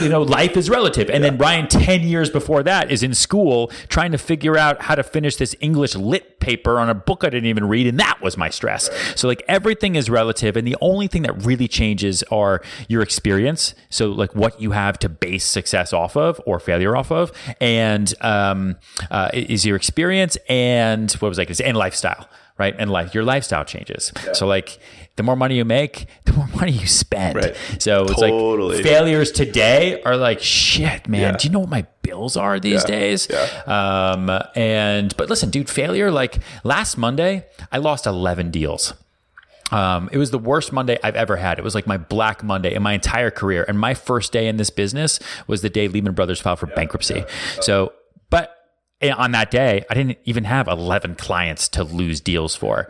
you 0.00 0.08
know, 0.08 0.22
life 0.22 0.56
is 0.56 0.70
relative. 0.70 1.10
And 1.10 1.24
yeah. 1.24 1.30
then 1.30 1.38
Ryan 1.38 1.66
10 1.66 2.02
years 2.02 2.30
before 2.30 2.62
that 2.62 2.90
is 2.90 3.02
in 3.02 3.14
school 3.14 3.68
trying 3.88 4.12
to 4.12 4.18
figure 4.18 4.56
out 4.56 4.82
how 4.82 4.94
to 4.94 5.02
finish 5.02 5.36
this 5.36 5.54
English 5.60 5.94
lit 5.96 6.38
paper 6.38 6.78
on 6.78 6.88
a 6.88 6.94
book 6.94 7.24
I 7.24 7.30
didn't 7.30 7.46
even 7.46 7.66
read 7.66 7.86
and 7.86 7.98
that 7.98 8.20
was 8.22 8.36
my 8.36 8.48
stress. 8.48 8.88
So 9.16 9.26
like 9.26 9.42
everything 9.48 9.96
is 9.96 10.08
relative 10.08 10.56
and 10.56 10.66
the 10.66 10.76
only 10.80 11.08
thing 11.08 11.22
that 11.22 11.44
really 11.44 11.68
changes 11.68 12.22
are 12.24 12.62
your 12.88 13.02
experience. 13.02 13.74
So 13.88 14.10
like 14.10 14.34
what 14.34 14.60
you 14.60 14.70
have 14.70 14.98
to 15.00 15.08
base 15.08 15.44
success 15.44 15.92
off 15.92 16.16
of 16.16 16.40
or 16.46 16.60
failure 16.60 16.96
off 16.96 17.10
of 17.10 17.32
and 17.60 18.14
um, 18.20 18.76
uh, 19.10 19.30
is 19.32 19.66
your 19.66 19.76
experience 19.76 20.36
and 20.48 20.99
and 21.00 21.12
what 21.12 21.28
was 21.28 21.38
going 21.38 21.48
to? 21.48 21.66
And 21.66 21.76
lifestyle, 21.76 22.28
right? 22.58 22.74
And 22.78 22.90
like 22.90 23.14
your 23.14 23.24
lifestyle 23.24 23.64
changes. 23.64 24.12
Yeah. 24.24 24.32
So 24.32 24.46
like 24.46 24.78
the 25.16 25.22
more 25.22 25.36
money 25.36 25.56
you 25.56 25.64
make, 25.64 26.06
the 26.24 26.32
more 26.32 26.48
money 26.48 26.72
you 26.72 26.86
spend. 26.86 27.36
Right. 27.36 27.56
So 27.78 28.04
it's 28.04 28.20
totally. 28.20 28.76
like 28.76 28.84
failures 28.84 29.32
today 29.32 30.02
are 30.02 30.16
like 30.16 30.40
shit, 30.40 31.08
man. 31.08 31.20
Yeah. 31.20 31.36
Do 31.36 31.48
you 31.48 31.52
know 31.52 31.60
what 31.60 31.70
my 31.70 31.86
bills 32.02 32.36
are 32.36 32.60
these 32.60 32.82
yeah. 32.82 32.86
days? 32.86 33.28
Yeah. 33.30 33.46
Um, 33.66 34.30
and 34.54 35.16
but 35.16 35.28
listen, 35.28 35.50
dude, 35.50 35.68
failure. 35.68 36.10
Like 36.10 36.38
last 36.64 36.96
Monday, 36.96 37.46
I 37.72 37.78
lost 37.78 38.06
eleven 38.06 38.50
deals. 38.50 38.94
Um, 39.70 40.08
it 40.12 40.18
was 40.18 40.30
the 40.30 40.38
worst 40.38 40.72
Monday 40.72 40.98
I've 41.02 41.14
ever 41.14 41.36
had. 41.36 41.58
It 41.58 41.62
was 41.62 41.74
like 41.74 41.86
my 41.86 41.96
black 41.96 42.42
Monday 42.42 42.74
in 42.74 42.82
my 42.82 42.92
entire 42.92 43.30
career. 43.30 43.64
And 43.68 43.78
my 43.78 43.94
first 43.94 44.32
day 44.32 44.48
in 44.48 44.56
this 44.56 44.70
business 44.70 45.20
was 45.46 45.62
the 45.62 45.70
day 45.70 45.88
Lehman 45.88 46.14
Brothers 46.14 46.40
filed 46.40 46.58
for 46.58 46.66
bankruptcy. 46.66 47.24
So 47.60 47.92
on 49.02 49.32
that 49.32 49.50
day, 49.50 49.84
I 49.88 49.94
didn't 49.94 50.18
even 50.24 50.44
have 50.44 50.68
11 50.68 51.14
clients 51.14 51.68
to 51.70 51.84
lose 51.84 52.20
deals 52.20 52.54
for 52.54 52.88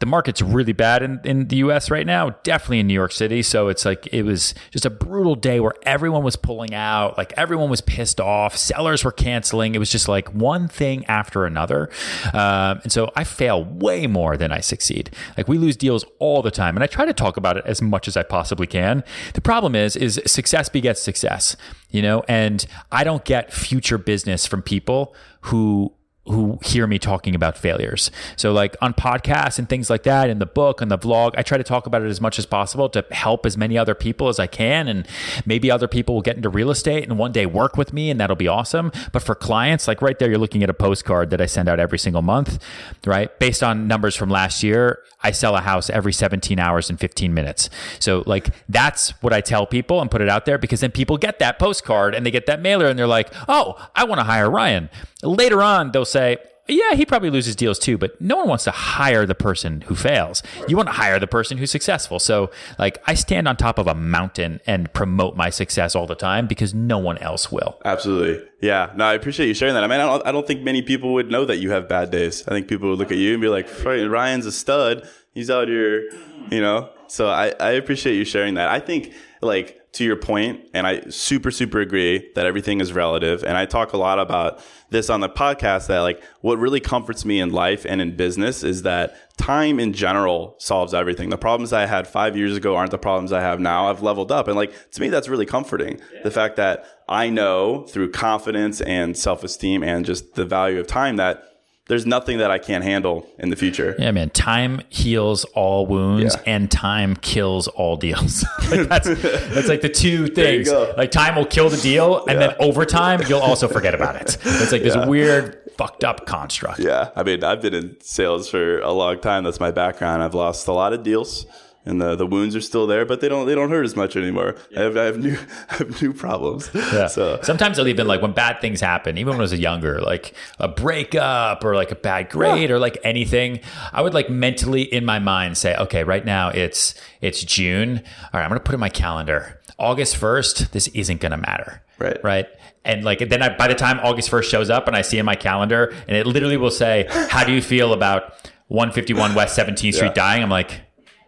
the 0.00 0.06
market's 0.06 0.40
really 0.40 0.72
bad 0.72 1.02
in, 1.02 1.20
in 1.24 1.48
the 1.48 1.56
US 1.56 1.90
right 1.90 2.06
now, 2.06 2.30
definitely 2.42 2.80
in 2.80 2.86
New 2.86 2.94
York 2.94 3.12
City. 3.12 3.42
So 3.42 3.68
it's 3.68 3.84
like 3.84 4.06
it 4.12 4.22
was 4.22 4.54
just 4.70 4.84
a 4.84 4.90
brutal 4.90 5.34
day 5.34 5.60
where 5.60 5.74
everyone 5.82 6.22
was 6.22 6.36
pulling 6.36 6.74
out, 6.74 7.18
like 7.18 7.32
everyone 7.36 7.68
was 7.68 7.80
pissed 7.80 8.20
off, 8.20 8.56
sellers 8.56 9.04
were 9.04 9.12
canceling. 9.12 9.74
It 9.74 9.78
was 9.78 9.90
just 9.90 10.08
like 10.08 10.32
one 10.32 10.68
thing 10.68 11.04
after 11.06 11.44
another. 11.44 11.90
Um, 12.32 12.80
and 12.82 12.92
so 12.92 13.10
I 13.16 13.24
fail 13.24 13.64
way 13.64 14.06
more 14.06 14.36
than 14.36 14.52
I 14.52 14.60
succeed. 14.60 15.10
Like 15.36 15.48
we 15.48 15.58
lose 15.58 15.76
deals 15.76 16.04
all 16.18 16.42
the 16.42 16.50
time. 16.50 16.76
And 16.76 16.84
I 16.84 16.86
try 16.86 17.04
to 17.04 17.12
talk 17.12 17.36
about 17.36 17.56
it 17.56 17.64
as 17.66 17.82
much 17.82 18.06
as 18.06 18.16
I 18.16 18.22
possibly 18.22 18.66
can. 18.66 19.02
The 19.34 19.40
problem 19.40 19.74
is, 19.74 19.96
is 19.96 20.20
success 20.26 20.68
begets 20.68 21.02
success, 21.02 21.56
you 21.90 22.02
know, 22.02 22.22
and 22.28 22.64
I 22.92 23.02
don't 23.02 23.24
get 23.24 23.52
future 23.52 23.98
business 23.98 24.46
from 24.46 24.62
people 24.62 25.14
who 25.42 25.92
who 26.28 26.58
hear 26.62 26.86
me 26.86 26.98
talking 26.98 27.34
about 27.34 27.56
failures. 27.56 28.10
So, 28.36 28.52
like 28.52 28.76
on 28.80 28.94
podcasts 28.94 29.58
and 29.58 29.68
things 29.68 29.90
like 29.90 30.02
that, 30.04 30.30
in 30.30 30.38
the 30.38 30.46
book, 30.46 30.80
and 30.80 30.90
the 30.90 30.98
vlog, 30.98 31.34
I 31.36 31.42
try 31.42 31.58
to 31.58 31.64
talk 31.64 31.86
about 31.86 32.02
it 32.02 32.08
as 32.08 32.20
much 32.20 32.38
as 32.38 32.46
possible 32.46 32.88
to 32.90 33.04
help 33.10 33.46
as 33.46 33.56
many 33.56 33.76
other 33.78 33.94
people 33.94 34.28
as 34.28 34.38
I 34.38 34.46
can. 34.46 34.88
And 34.88 35.06
maybe 35.46 35.70
other 35.70 35.88
people 35.88 36.14
will 36.14 36.22
get 36.22 36.36
into 36.36 36.48
real 36.48 36.70
estate 36.70 37.04
and 37.04 37.18
one 37.18 37.32
day 37.32 37.46
work 37.46 37.76
with 37.76 37.92
me, 37.92 38.10
and 38.10 38.20
that'll 38.20 38.36
be 38.36 38.48
awesome. 38.48 38.92
But 39.12 39.22
for 39.22 39.34
clients, 39.34 39.88
like 39.88 40.02
right 40.02 40.18
there, 40.18 40.28
you're 40.28 40.38
looking 40.38 40.62
at 40.62 40.70
a 40.70 40.74
postcard 40.74 41.30
that 41.30 41.40
I 41.40 41.46
send 41.46 41.68
out 41.68 41.80
every 41.80 41.98
single 41.98 42.22
month, 42.22 42.62
right? 43.06 43.36
Based 43.38 43.62
on 43.62 43.86
numbers 43.86 44.14
from 44.14 44.30
last 44.30 44.62
year, 44.62 45.02
I 45.22 45.32
sell 45.32 45.56
a 45.56 45.60
house 45.60 45.90
every 45.90 46.12
17 46.12 46.60
hours 46.60 46.88
and 46.88 46.98
15 46.98 47.34
minutes. 47.34 47.68
So, 47.98 48.22
like, 48.26 48.50
that's 48.68 49.10
what 49.22 49.32
I 49.32 49.40
tell 49.40 49.66
people 49.66 50.00
and 50.00 50.10
put 50.10 50.20
it 50.20 50.28
out 50.28 50.44
there 50.46 50.58
because 50.58 50.80
then 50.80 50.92
people 50.92 51.16
get 51.16 51.38
that 51.40 51.58
postcard 51.58 52.14
and 52.14 52.24
they 52.24 52.30
get 52.30 52.46
that 52.46 52.60
mailer 52.60 52.86
and 52.86 52.98
they're 52.98 53.06
like, 53.06 53.32
oh, 53.48 53.88
I 53.96 54.04
want 54.04 54.20
to 54.20 54.24
hire 54.24 54.50
Ryan. 54.50 54.90
Later 55.22 55.62
on, 55.62 55.90
they'll 55.92 56.04
say, 56.04 56.38
yeah, 56.68 56.94
he 56.94 57.06
probably 57.06 57.30
loses 57.30 57.56
deals 57.56 57.78
too, 57.78 57.96
but 57.96 58.20
no 58.20 58.36
one 58.36 58.48
wants 58.48 58.64
to 58.64 58.70
hire 58.70 59.24
the 59.24 59.34
person 59.34 59.80
who 59.82 59.94
fails. 59.94 60.42
You 60.68 60.76
want 60.76 60.88
to 60.88 60.92
hire 60.92 61.18
the 61.18 61.26
person 61.26 61.56
who's 61.56 61.70
successful. 61.70 62.18
So, 62.18 62.50
like, 62.78 63.02
I 63.06 63.14
stand 63.14 63.48
on 63.48 63.56
top 63.56 63.78
of 63.78 63.86
a 63.86 63.94
mountain 63.94 64.60
and 64.66 64.92
promote 64.92 65.34
my 65.34 65.48
success 65.48 65.94
all 65.96 66.06
the 66.06 66.14
time 66.14 66.46
because 66.46 66.74
no 66.74 66.98
one 66.98 67.16
else 67.18 67.50
will. 67.50 67.80
Absolutely. 67.86 68.46
Yeah. 68.60 68.92
No, 68.96 69.06
I 69.06 69.14
appreciate 69.14 69.46
you 69.46 69.54
sharing 69.54 69.74
that. 69.74 69.84
I 69.84 69.86
mean, 69.86 70.00
I 70.00 70.06
don't, 70.06 70.26
I 70.26 70.32
don't 70.32 70.46
think 70.46 70.62
many 70.62 70.82
people 70.82 71.14
would 71.14 71.30
know 71.30 71.46
that 71.46 71.56
you 71.56 71.70
have 71.70 71.88
bad 71.88 72.10
days. 72.10 72.46
I 72.46 72.50
think 72.50 72.68
people 72.68 72.90
would 72.90 72.98
look 72.98 73.10
at 73.10 73.18
you 73.18 73.32
and 73.32 73.40
be 73.40 73.48
like, 73.48 73.66
Ryan's 73.84 74.44
a 74.44 74.52
stud. 74.52 75.08
He's 75.38 75.50
out 75.50 75.68
here, 75.68 76.10
mm-hmm. 76.10 76.52
you 76.52 76.60
know? 76.60 76.90
So 77.06 77.28
I, 77.28 77.54
I 77.60 77.70
appreciate 77.70 78.16
you 78.16 78.24
sharing 78.24 78.54
that. 78.54 78.68
I 78.70 78.80
think, 78.80 79.12
like, 79.40 79.78
to 79.92 80.04
your 80.04 80.16
point, 80.16 80.68
and 80.74 80.84
I 80.84 81.08
super, 81.10 81.52
super 81.52 81.80
agree 81.80 82.28
that 82.34 82.44
everything 82.44 82.80
is 82.80 82.92
relative. 82.92 83.44
And 83.44 83.56
I 83.56 83.66
talk 83.66 83.92
a 83.92 83.96
lot 83.96 84.18
about 84.18 84.60
this 84.90 85.08
on 85.10 85.20
the 85.20 85.28
podcast 85.28 85.86
that 85.88 86.00
like 86.00 86.22
what 86.40 86.58
really 86.58 86.80
comforts 86.80 87.24
me 87.24 87.40
in 87.40 87.50
life 87.50 87.86
and 87.88 88.00
in 88.00 88.16
business 88.16 88.62
is 88.62 88.82
that 88.82 89.16
time 89.38 89.78
in 89.80 89.92
general 89.92 90.56
solves 90.58 90.92
everything. 90.92 91.30
The 91.30 91.38
problems 91.38 91.72
I 91.72 91.86
had 91.86 92.06
five 92.06 92.36
years 92.36 92.56
ago 92.56 92.76
aren't 92.76 92.90
the 92.90 92.98
problems 92.98 93.32
I 93.32 93.40
have 93.40 93.60
now. 93.60 93.88
I've 93.88 94.02
leveled 94.02 94.30
up. 94.30 94.46
And 94.46 94.56
like 94.56 94.72
to 94.92 95.00
me, 95.00 95.08
that's 95.08 95.28
really 95.28 95.46
comforting. 95.46 96.00
Yeah. 96.12 96.22
The 96.24 96.30
fact 96.30 96.56
that 96.56 96.84
I 97.08 97.30
know 97.30 97.84
through 97.84 98.10
confidence 98.10 98.80
and 98.80 99.16
self 99.16 99.42
esteem 99.42 99.82
and 99.82 100.04
just 100.04 100.34
the 100.34 100.44
value 100.44 100.80
of 100.80 100.86
time 100.86 101.16
that 101.16 101.47
there's 101.88 102.06
nothing 102.06 102.38
that 102.38 102.50
I 102.50 102.58
can't 102.58 102.84
handle 102.84 103.26
in 103.38 103.48
the 103.48 103.56
future. 103.56 103.96
Yeah, 103.98 104.10
man. 104.12 104.30
Time 104.30 104.82
heals 104.90 105.44
all 105.54 105.86
wounds, 105.86 106.36
yeah. 106.36 106.54
and 106.54 106.70
time 106.70 107.16
kills 107.16 107.66
all 107.66 107.96
deals. 107.96 108.44
like 108.70 108.88
that's 108.88 109.06
that's 109.06 109.68
like 109.68 109.80
the 109.80 109.88
two 109.88 110.28
things. 110.28 110.70
Like 110.70 111.10
time 111.10 111.34
will 111.34 111.46
kill 111.46 111.70
the 111.70 111.78
deal, 111.78 112.24
and 112.26 112.38
yeah. 112.38 112.48
then 112.48 112.56
over 112.60 112.84
time 112.84 113.22
you'll 113.26 113.40
also 113.40 113.66
forget 113.68 113.94
about 113.94 114.16
it. 114.16 114.36
It's 114.44 114.70
like 114.70 114.82
this 114.82 114.94
yeah. 114.94 115.06
weird, 115.06 115.60
fucked 115.76 116.04
up 116.04 116.26
construct. 116.26 116.78
Yeah, 116.78 117.10
I 117.16 117.22
mean, 117.22 117.42
I've 117.42 117.62
been 117.62 117.74
in 117.74 117.96
sales 118.00 118.48
for 118.50 118.80
a 118.80 118.92
long 118.92 119.18
time. 119.20 119.44
That's 119.44 119.60
my 119.60 119.70
background. 119.70 120.22
I've 120.22 120.34
lost 120.34 120.68
a 120.68 120.72
lot 120.72 120.92
of 120.92 121.02
deals 121.02 121.46
and 121.88 122.00
the, 122.00 122.14
the 122.14 122.26
wounds 122.26 122.54
are 122.54 122.60
still 122.60 122.86
there, 122.86 123.04
but 123.06 123.20
they 123.20 123.28
don't 123.28 123.46
they 123.46 123.54
don't 123.54 123.70
hurt 123.70 123.84
as 123.84 123.96
much 123.96 124.16
anymore. 124.16 124.54
I, 124.76 124.80
have, 124.82 124.96
I 124.96 125.04
have 125.04 125.18
new 125.18 125.36
I 125.70 125.76
have 125.76 126.02
new 126.02 126.12
problems. 126.12 126.70
Yeah. 126.74 127.06
So 127.06 127.40
Sometimes 127.42 127.78
I'll 127.78 127.88
even 127.88 128.06
like 128.06 128.22
when 128.22 128.32
bad 128.32 128.60
things 128.60 128.80
happen, 128.80 129.18
even 129.18 129.30
when 129.32 129.40
I 129.40 129.42
was 129.42 129.54
younger, 129.54 130.00
like 130.00 130.34
a 130.58 130.68
breakup 130.68 131.64
or 131.64 131.74
like 131.74 131.90
a 131.90 131.96
bad 131.96 132.30
grade 132.30 132.70
or 132.70 132.78
like 132.78 132.98
anything, 133.04 133.60
I 133.92 134.02
would 134.02 134.14
like 134.14 134.28
mentally 134.30 134.82
in 134.82 135.04
my 135.04 135.18
mind 135.18 135.56
say, 135.56 135.74
okay, 135.76 136.04
right 136.04 136.24
now 136.24 136.50
it's 136.50 136.94
it's 137.20 137.42
June. 137.42 137.98
All 137.98 138.30
right, 138.38 138.44
I'm 138.44 138.50
gonna 138.50 138.60
put 138.60 138.74
in 138.74 138.80
my 138.80 138.90
calendar. 138.90 139.60
August 139.78 140.16
first, 140.16 140.72
this 140.72 140.88
isn't 140.88 141.20
gonna 141.20 141.36
matter. 141.36 141.82
Right. 141.98 142.18
Right. 142.22 142.46
And 142.84 143.04
like 143.04 143.28
then 143.28 143.42
I, 143.42 143.56
by 143.56 143.68
the 143.68 143.74
time 143.74 143.98
August 144.02 144.30
first 144.30 144.50
shows 144.50 144.70
up 144.70 144.86
and 144.88 144.96
I 144.96 145.02
see 145.02 145.18
in 145.18 145.26
my 145.26 145.34
calendar 145.36 145.92
and 146.06 146.16
it 146.16 146.26
literally 146.26 146.56
will 146.56 146.70
say, 146.70 147.06
How 147.30 147.44
do 147.44 147.52
you 147.52 147.60
feel 147.62 147.92
about 147.92 148.32
151 148.68 149.34
West 149.34 149.58
17th 149.58 149.94
Street 149.94 150.08
Yeah. 150.08 150.12
dying? 150.14 150.42
I'm 150.42 150.50
like, 150.50 150.80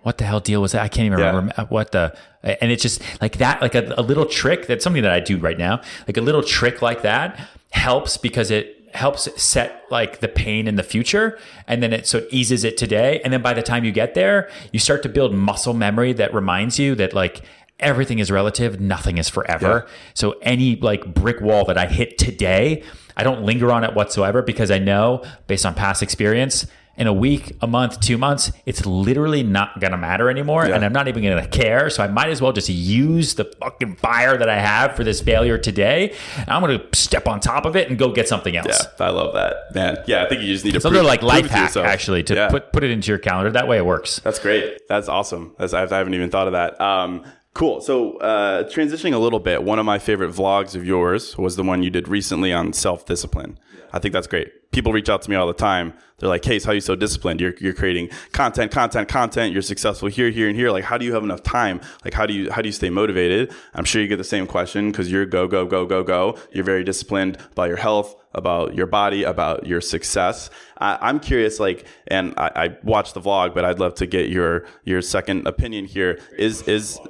what 0.03 0.19
the 0.19 0.25
hell 0.25 0.41
deal 0.41 0.61
was 0.63 0.73
that? 0.73 0.83
I 0.83 0.89
can't 0.89 1.07
even 1.07 1.19
Yeah. 1.19 1.27
remember 1.29 1.55
uh, 1.57 1.65
what 1.67 1.93
the 1.93 2.15
and 2.43 2.71
it's 2.73 2.83
just 2.83 3.03
like 3.21 3.37
that 3.39 3.61
like 3.61 3.75
a, 3.75 3.95
a 3.99 4.03
little 4.03 4.25
trick 4.25 4.67
that's 4.67 4.83
something 4.83 5.03
that 5.03 5.13
i 5.13 5.21
do 5.21 5.37
right 5.37 5.59
now 5.59 5.79
like 6.09 6.17
a 6.17 6.23
little 6.23 6.43
trick 6.43 6.81
like 6.81 7.03
that 7.03 7.39
helps 7.71 8.17
because 8.17 8.51
it 8.51 8.77
helps 8.95 9.29
set 9.41 9.83
like 9.91 10.21
the 10.21 10.27
pain 10.27 10.67
in 10.67 10.77
the 10.77 10.83
future 10.83 11.39
and 11.69 11.83
then 11.83 11.93
it 11.93 12.07
so 12.07 12.17
it 12.19 12.29
eases 12.31 12.65
it 12.65 12.79
today 12.79 13.21
and 13.25 13.33
then 13.33 13.43
by 13.43 13.53
the 13.53 13.63
time 13.63 13.85
you 13.85 13.93
get 13.93 14.15
there 14.15 14.49
you 14.73 14.79
start 14.79 15.03
to 15.03 15.09
build 15.09 15.35
muscle 15.35 15.75
memory 15.75 16.15
that 16.15 16.33
reminds 16.33 16.79
you 16.79 16.95
that 16.95 17.13
like 17.13 17.43
everything 17.79 18.19
is 18.19 18.31
relative 18.31 18.81
nothing 18.81 19.19
is 19.19 19.29
forever 19.29 19.85
Yeah. 19.87 19.95
so 20.15 20.31
any 20.41 20.77
like 20.77 21.13
brick 21.13 21.43
wall 21.43 21.67
that 21.67 21.77
i 21.77 21.87
hit 21.87 22.17
today 22.19 22.83
i 23.19 23.23
don't 23.23 23.43
linger 23.43 23.71
on 23.71 23.85
it 23.85 23.95
whatsoever 23.95 24.41
because 24.43 24.71
i 24.71 24.79
know 24.79 25.23
based 25.47 25.67
on 25.67 25.75
past 25.75 26.03
experience 26.03 26.67
in 26.97 27.07
a 27.07 27.13
week, 27.13 27.57
a 27.63 27.67
month, 27.67 28.01
two 28.01 28.19
months, 28.19 28.53
it's 28.67 28.85
literally 28.85 29.43
not 29.43 29.81
going 29.81 29.93
to 29.93 29.97
matter 29.97 30.29
anymore. 30.29 30.67
Yeah. 30.67 30.75
And 30.75 30.85
I'm 30.85 30.93
not 30.93 31.09
even 31.09 31.23
going 31.23 31.43
to 31.43 31.49
care. 31.49 31.89
So 31.89 32.03
I 32.03 32.09
might 32.09 32.29
as 32.29 32.43
well 32.43 32.53
just 32.53 32.69
use 32.69 33.35
the 33.37 33.45
fucking 33.61 33.97
fire 33.97 34.37
that 34.37 34.49
I 34.51 34.59
have 34.61 34.97
for 34.97 35.03
this 35.05 35.21
failure 35.23 35.57
today. 35.57 36.15
I'm 36.47 36.63
going 36.63 36.79
to 36.79 36.87
step 36.99 37.27
on 37.27 37.41
top 37.41 37.65
of 37.65 37.75
it 37.77 37.89
and 37.89 37.99
go 37.99 38.13
get 38.13 38.29
something 38.29 38.55
else. 38.57 38.85
yeah, 38.99 39.07
I 39.07 39.11
love 39.11 39.33
that, 39.35 39.75
man. 39.75 39.99
Yeah, 40.07 40.25
I 40.25 40.29
think 40.29 40.43
you 40.43 40.49
just 40.53 40.65
need 40.65 40.73
to. 40.73 40.79
A 40.79 40.81
prove- 40.83 40.93
little 40.93 41.07
like 41.09 41.23
life 41.23 41.47
it 41.47 41.49
to 41.49 41.55
hack, 41.55 41.69
yourself. 41.69 41.87
actually, 41.87 42.23
to 42.25 42.35
Yeah. 42.35 42.49
put, 42.51 42.73
put 42.73 42.85
it 42.85 42.91
into 42.91 43.09
your 43.09 43.19
calendar. 43.19 43.51
That 43.53 43.67
way 43.69 43.79
it 43.79 43.87
works. 43.87 44.21
That's 44.21 44.39
great. 44.39 44.83
That's 44.89 45.09
awesome. 45.09 45.55
That's, 45.59 45.73
I 45.73 45.85
I 45.85 45.97
haven't 45.97 46.15
even 46.15 46.29
thought 46.31 46.49
of 46.49 46.53
that. 46.53 46.79
Um, 46.81 47.25
cool. 47.55 47.81
So, 47.81 48.17
uh, 48.19 48.65
transitioning 48.65 49.15
a 49.15 49.19
little 49.19 49.41
bit, 49.41 49.63
one 49.63 49.79
of 49.79 49.87
my 49.87 49.99
favorite 49.99 50.31
vlogs 50.31 50.75
of 50.75 50.85
yours 50.85 51.37
was 51.37 51.57
the 51.57 51.63
one 51.63 51.83
you 51.83 51.91
did 51.91 52.09
recently 52.09 52.53
on 52.53 52.73
self 52.73 53.05
discipline. 53.07 53.59
I 53.93 53.99
think 53.99 54.13
that's 54.13 54.27
great. 54.27 54.71
People 54.71 54.93
reach 54.93 55.09
out 55.09 55.23
to 55.23 55.31
me 55.31 55.37
all 55.37 55.49
the 55.49 55.53
time. 55.53 55.95
They're 56.19 56.29
like, 56.29 56.43
"Case, 56.43 56.65
how 56.65 56.71
are 56.71 56.75
you 56.75 56.81
so 56.81 56.95
disciplined? 56.95 57.41
You're, 57.41 57.55
you're 57.61 57.73
creating 57.73 58.11
content, 58.33 58.71
content, 58.71 59.09
content. 59.09 59.53
You're 59.53 59.63
successful 59.63 60.09
here, 60.09 60.31
here, 60.31 60.49
and 60.49 60.57
here. 60.57 60.71
Like, 60.71 60.85
how 60.85 60.97
do 60.97 61.05
you 61.05 61.13
have 61.15 61.25
enough 61.25 61.43
time? 61.43 61.81
Like, 62.05 62.15
how 62.15 62.27
do 62.27 62.35
you 62.35 62.53
how 62.53 62.63
do 62.63 62.69
you 62.69 62.73
stay 62.73 62.91
motivated?" 62.91 63.53
I'm 63.75 63.85
sure 63.85 64.01
you 64.01 64.07
get 64.07 64.19
the 64.19 64.25
same 64.25 64.47
question 64.47 64.91
because 64.91 65.11
you're 65.11 65.27
go, 65.27 65.49
go, 65.49 65.67
go, 65.67 65.87
go, 65.87 66.05
go. 66.05 66.39
You're 66.53 66.65
very 66.65 66.85
disciplined 66.85 67.39
about 67.53 67.69
your 67.69 67.79
health, 67.79 68.15
about 68.33 68.75
your 68.75 68.87
body, 68.87 69.25
about 69.25 69.67
your 69.67 69.81
success. 69.81 70.51
I, 70.79 70.99
I'm 71.01 71.19
curious, 71.19 71.59
like, 71.59 71.85
and 72.07 72.35
I, 72.37 72.51
I 72.55 72.77
watched 72.85 73.15
the 73.15 73.21
vlog, 73.21 73.55
but 73.55 73.65
I'd 73.65 73.81
love 73.81 73.95
to 73.97 74.07
get 74.07 74.29
your 74.29 74.67
your 74.85 75.03
second 75.03 75.49
opinion 75.49 75.87
here. 75.87 76.21
Is 76.39 76.63
is 76.69 77.01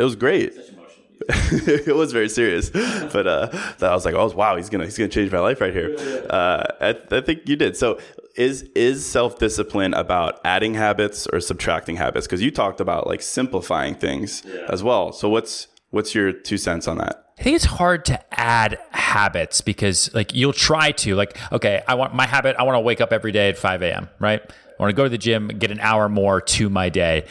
it 0.00 0.04
was 0.04 0.16
great. 0.16 0.54
it 1.28 1.94
was 1.94 2.12
very 2.12 2.28
serious, 2.28 2.70
but 3.12 3.26
uh, 3.26 3.46
that 3.78 3.90
I 3.90 3.94
was 3.94 4.04
like, 4.06 4.14
oh 4.14 4.28
wow, 4.30 4.56
he's 4.56 4.70
gonna 4.70 4.84
he's 4.84 4.96
gonna 4.96 5.08
change 5.08 5.30
my 5.30 5.38
life 5.38 5.60
right 5.60 5.72
here. 5.72 5.94
Uh, 6.30 6.64
I, 6.80 6.96
I 7.10 7.20
think 7.20 7.46
you 7.46 7.56
did. 7.56 7.76
So 7.76 8.00
is 8.36 8.62
is 8.74 9.04
self 9.04 9.38
discipline 9.38 9.92
about 9.92 10.40
adding 10.44 10.74
habits 10.74 11.26
or 11.26 11.40
subtracting 11.40 11.96
habits? 11.96 12.26
Because 12.26 12.40
you 12.40 12.50
talked 12.50 12.80
about 12.80 13.06
like 13.06 13.20
simplifying 13.20 13.94
things 13.94 14.44
as 14.68 14.82
well. 14.82 15.12
So 15.12 15.28
what's 15.28 15.68
what's 15.90 16.14
your 16.14 16.32
two 16.32 16.56
cents 16.56 16.88
on 16.88 16.96
that? 16.98 17.26
I 17.38 17.42
think 17.42 17.56
it's 17.56 17.64
hard 17.66 18.04
to 18.06 18.38
add 18.38 18.78
habits 18.90 19.60
because 19.60 20.12
like 20.14 20.34
you'll 20.34 20.52
try 20.52 20.92
to 20.92 21.14
like 21.16 21.38
okay 21.52 21.82
I 21.86 21.94
want 21.94 22.14
my 22.14 22.26
habit 22.26 22.56
I 22.58 22.62
want 22.62 22.76
to 22.76 22.80
wake 22.80 23.00
up 23.00 23.12
every 23.12 23.32
day 23.32 23.48
at 23.48 23.58
5 23.58 23.82
a.m. 23.82 24.08
right 24.18 24.42
I 24.42 24.82
want 24.82 24.90
to 24.90 24.96
go 24.96 25.04
to 25.04 25.08
the 25.08 25.18
gym 25.18 25.48
get 25.48 25.70
an 25.70 25.80
hour 25.80 26.08
more 26.08 26.40
to 26.40 26.68
my 26.68 26.90
day 26.90 27.26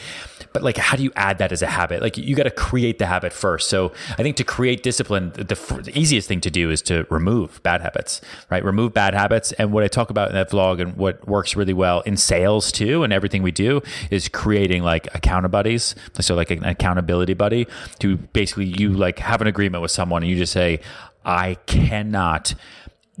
but 0.52 0.62
like 0.62 0.76
how 0.76 0.96
do 0.96 1.02
you 1.02 1.12
add 1.16 1.38
that 1.38 1.52
as 1.52 1.62
a 1.62 1.66
habit? 1.66 2.02
Like 2.02 2.16
you 2.16 2.34
got 2.34 2.44
to 2.44 2.50
create 2.50 2.98
the 2.98 3.06
habit 3.06 3.32
first. 3.32 3.68
So 3.68 3.92
I 4.18 4.22
think 4.22 4.36
to 4.36 4.44
create 4.44 4.82
discipline 4.82 5.32
the, 5.34 5.44
the, 5.44 5.92
easiest 5.94 6.28
thing 6.28 6.40
to 6.42 6.50
do 6.50 6.70
is 6.70 6.82
to 6.82 7.06
remove 7.10 7.62
bad 7.62 7.80
habits 7.80 8.20
right? 8.50 8.64
Remove 8.64 8.92
bad 8.92 9.14
habits. 9.14 9.52
And 9.52 9.72
what 9.72 9.84
I 9.84 9.88
talk 9.88 10.10
about 10.10 10.28
in 10.28 10.34
that 10.34 10.50
vlog 10.50 10.80
and 10.80 10.96
what 10.96 11.26
works 11.26 11.56
really 11.56 11.72
well 11.72 12.00
in 12.02 12.16
sales 12.16 12.72
too 12.72 13.02
and 13.02 13.12
everything 13.12 13.42
we 13.42 13.52
do 13.52 13.80
is 14.10 14.28
creating 14.28 14.82
like 14.82 15.12
account 15.14 15.50
buddies. 15.50 15.94
So 16.20 16.34
like 16.34 16.50
an 16.50 16.64
accountability 16.64 17.34
buddy 17.34 17.66
to 18.00 18.16
basically 18.16 18.66
you 18.66 18.90
like 18.90 19.18
have 19.18 19.40
an 19.40 19.46
agreement 19.46 19.82
with 19.82 19.90
someone 19.90 20.22
and 20.22 20.30
you 20.30 20.36
just 20.36 20.52
say 20.52 20.80
I 21.24 21.54
cannot 21.66 22.54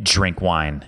drink 0.02 0.40
wine 0.40 0.84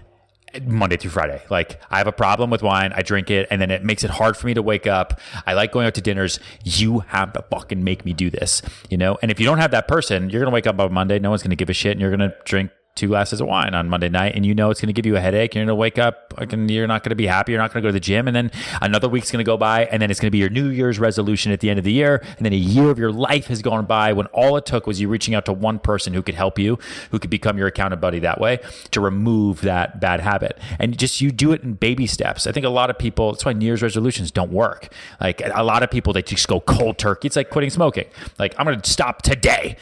Monday 0.65 0.97
through 0.97 1.11
Friday. 1.11 1.43
Like 1.51 1.81
I 1.91 1.99
have 1.99 2.07
a 2.07 2.13
problem 2.13 2.51
with 2.51 2.63
wine. 2.63 2.93
I 2.95 3.03
drink 3.03 3.31
it 3.31 3.47
and 3.51 3.61
then 3.61 3.71
it 3.71 3.85
makes 3.85 4.05
it 4.05 4.11
hard 4.11 4.37
for 4.37 4.47
me 4.47 4.55
to 4.55 4.63
wake 4.63 4.87
up. 4.87 5.21
I 5.47 5.55
like 5.55 5.73
going 5.73 5.87
out 5.87 5.95
to 5.95 6.01
dinners. 6.01 6.39
You 6.65 7.01
have 7.01 7.33
to 7.35 7.43
fucking 7.51 7.83
make 7.83 8.05
me 8.05 8.13
do 8.13 8.31
this, 8.31 8.63
you 8.91 8.97
know? 8.97 9.19
And 9.23 9.31
if 9.31 9.41
you 9.41 9.47
don't 9.47 9.59
have 9.59 9.71
that 9.71 9.89
person, 9.89 10.31
you're 10.31 10.41
to 10.45 10.55
wake 10.55 10.67
up 10.67 10.79
on 10.79 10.93
Monday. 10.93 11.19
No 11.19 11.31
one's 11.31 11.43
to 11.51 11.57
give 11.57 11.71
a 11.71 11.75
shit 11.75 11.93
and 11.93 12.01
you're 12.01 12.11
to 12.21 12.35
drink 12.45 12.71
two 12.95 13.09
glasses 13.09 13.41
of 13.41 13.47
wine 13.47 13.75
on 13.75 13.89
Monday 13.89 14.09
night 14.09 14.35
and 14.35 14.45
you 14.45 14.55
know 14.55 14.71
it's 14.71 14.81
going 14.81 14.89
to 14.89 14.93
give 14.93 15.07
you 15.07 15.17
a 15.17 15.21
headache. 15.21 15.55
You're 15.55 15.63
going 15.63 15.69
to 15.69 15.75
wake 15.75 15.99
up 15.99 16.35
and 16.39 16.71
you're 16.71 16.87
not 16.87 17.03
going 17.03 17.11
to 17.11 17.17
be 17.17 17.27
happy. 17.27 17.53
You're 17.53 17.61
not 17.61 17.73
going 17.73 17.83
to 17.83 17.87
go 17.87 17.89
to 17.89 17.93
the 17.93 18.01
gym. 18.01 18.27
And 18.27 18.37
then 18.37 18.51
another 18.81 19.09
week's 19.09 19.31
going 19.31 19.45
to 19.45 19.49
go 19.49 19.57
by 19.57 19.87
and 19.87 20.03
then 20.03 20.11
it's 20.11 20.21
going 20.21 20.29
to 20.29 20.33
be 20.33 20.39
your 20.39 20.51
New 20.51 20.69
Year's 20.69 20.99
resolution 20.99 21.53
at 21.53 21.61
the 21.61 21.71
end 21.71 21.79
of 21.79 21.85
the 21.85 21.93
year. 21.93 22.23
And 22.37 22.45
then 22.45 22.53
a 22.53 22.57
year 22.57 22.91
of 22.91 22.99
your 22.99 23.13
life 23.13 23.47
has 23.47 23.63
gone 23.63 23.87
by 23.87 24.13
when 24.13 24.27
all 24.27 24.57
it 24.57 24.67
took 24.67 24.87
was 24.87 25.01
you 25.01 25.09
reaching 25.09 25.35
out 25.35 25.47
to 25.47 25.53
one 25.53 25.79
person 25.79 26.13
who 26.13 26.23
could 26.23 26.35
help 26.35 26.59
you, 26.59 26.79
who 27.11 27.19
could 27.19 27.31
become 27.31 27.57
your 27.57 27.69
account 27.69 27.93
buddy 28.01 28.19
that 28.21 28.41
way 28.41 28.59
to 28.91 29.01
remove 29.01 29.63
that 29.63 30.01
bad 30.01 30.21
habit. 30.21 30.59
And 30.79 30.99
just 30.99 31.21
you 31.21 31.31
do 31.31 31.53
it 31.53 31.63
in 31.63 31.75
baby 31.75 32.07
steps. 32.07 32.47
I 32.47 32.53
think 32.53 32.67
a 32.67 32.71
lot 32.71 32.91
of 32.91 32.99
people, 32.99 33.33
that's 33.33 33.45
why 33.45 33.53
New 33.53 33.67
Year's 33.67 33.83
resolutions 33.83 34.31
don't 34.31 34.53
work. 34.53 34.93
Like 35.21 35.43
a 35.45 35.63
lot 35.63 35.83
of 35.83 35.91
people, 35.91 36.13
they 36.13 36.23
just 36.23 36.49
go 36.49 36.61
cold 36.61 36.99
turkey. 36.99 37.27
It's 37.27 37.37
like 37.37 37.51
quitting 37.51 37.71
smoking. 37.71 38.07
Like 38.39 38.55
I'm 38.59 38.67
going 38.67 38.81
to 38.81 38.91
stop 38.91 39.23
today. 39.23 39.77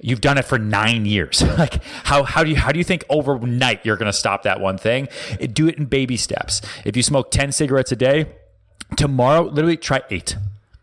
You've 0.00 0.20
done 0.20 0.38
it 0.38 0.44
for 0.44 0.58
nine 0.58 1.06
years. 1.06 1.42
like 1.58 1.82
how 2.04 2.22
how 2.22 2.44
do 2.44 2.50
you 2.50 2.56
how 2.56 2.72
do 2.72 2.78
you 2.78 2.84
think 2.84 3.04
overnight 3.08 3.84
you're 3.84 3.96
going 3.96 4.10
to 4.10 4.16
stop 4.16 4.44
that 4.44 4.60
one 4.60 4.78
thing? 4.78 5.08
Do 5.52 5.68
it 5.68 5.76
in 5.76 5.86
baby 5.86 6.16
steps. 6.16 6.60
If 6.84 6.96
you 6.96 7.02
smoke 7.02 7.30
ten 7.30 7.52
cigarettes 7.52 7.92
a 7.92 7.96
day, 7.96 8.26
tomorrow 8.96 9.42
literally 9.42 9.76
try 9.76 10.02
eight. 10.10 10.36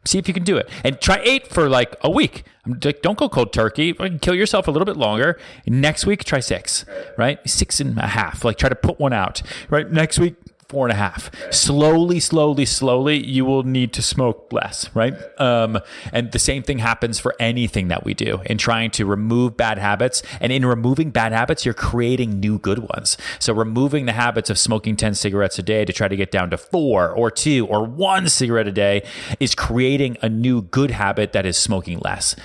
See 0.06 0.20
if 0.20 0.28
you 0.28 0.36
can 0.36 0.44
do 0.44 0.56
it, 0.56 0.70
and 0.84 1.02
try 1.02 1.20
eight 1.24 1.48
for 1.48 1.68
like 1.68 1.96
a 2.02 2.12
week. 2.12 2.44
Don't 2.80 3.18
go 3.18 3.28
cold 3.28 3.54
turkey. 3.54 3.94
Kill 4.22 4.36
yourself 4.36 4.68
a 4.68 4.72
little 4.72 4.86
bit 4.86 4.98
longer. 4.98 5.40
Next 5.66 6.06
week, 6.06 6.24
try 6.24 6.42
six. 6.42 6.86
Right, 7.18 7.40
six 7.50 7.80
and 7.80 7.98
a 7.98 8.08
half. 8.08 8.46
Like 8.46 8.58
try 8.58 8.70
to 8.70 8.76
put 8.76 9.00
one 9.00 9.14
out. 9.14 9.42
Right, 9.70 9.90
next 9.92 10.20
week, 10.20 10.36
four 10.68 10.88
and 10.88 10.94
a 10.94 10.96
half. 10.96 11.30
Slowly, 11.54 12.20
slowly, 12.20 12.66
slowly, 12.66 13.24
you 13.24 13.46
will 13.46 13.64
need 13.64 13.94
to 13.94 14.02
smoke 14.02 14.52
less, 14.52 14.90
right? 14.96 15.14
Um, 15.40 15.80
and 16.12 16.32
the 16.32 16.40
same 16.40 16.64
thing 16.64 16.80
happens 16.80 17.20
for 17.20 17.36
anything 17.40 17.88
that 17.90 18.04
we 18.04 18.14
do 18.16 18.42
in 18.46 18.58
trying 18.58 18.90
to 18.92 19.06
remove 19.06 19.56
bad 19.56 19.78
habits. 19.78 20.24
And 20.42 20.52
in 20.52 20.66
removing 20.66 21.12
bad 21.12 21.34
habits, 21.34 21.66
you're 21.66 21.76
creating 21.76 22.40
new 22.40 22.58
good 22.58 22.80
ones. 22.80 23.16
So 23.38 23.54
removing 23.54 24.06
the 24.08 24.14
habits 24.14 24.50
of 24.50 24.58
smoking 24.58 24.96
10 24.96 25.14
cigarettes 25.14 25.60
a 25.60 25.64
day 25.64 25.86
to 25.86 25.94
try 25.94 26.08
to 26.08 26.16
get 26.16 26.32
down 26.32 26.50
to 26.50 26.58
four 26.58 27.12
or 27.12 27.30
two 27.30 27.68
or 27.68 27.84
one 27.84 28.28
cigarette 28.28 28.68
a 28.68 28.72
day 28.72 29.04
is 29.40 29.54
creating 29.54 30.18
a 30.22 30.30
new 30.30 30.64
good 30.64 30.92
habit 30.92 31.32
that 31.34 31.46
is 31.46 31.58
smoking 31.58 32.00
less. 32.00 32.36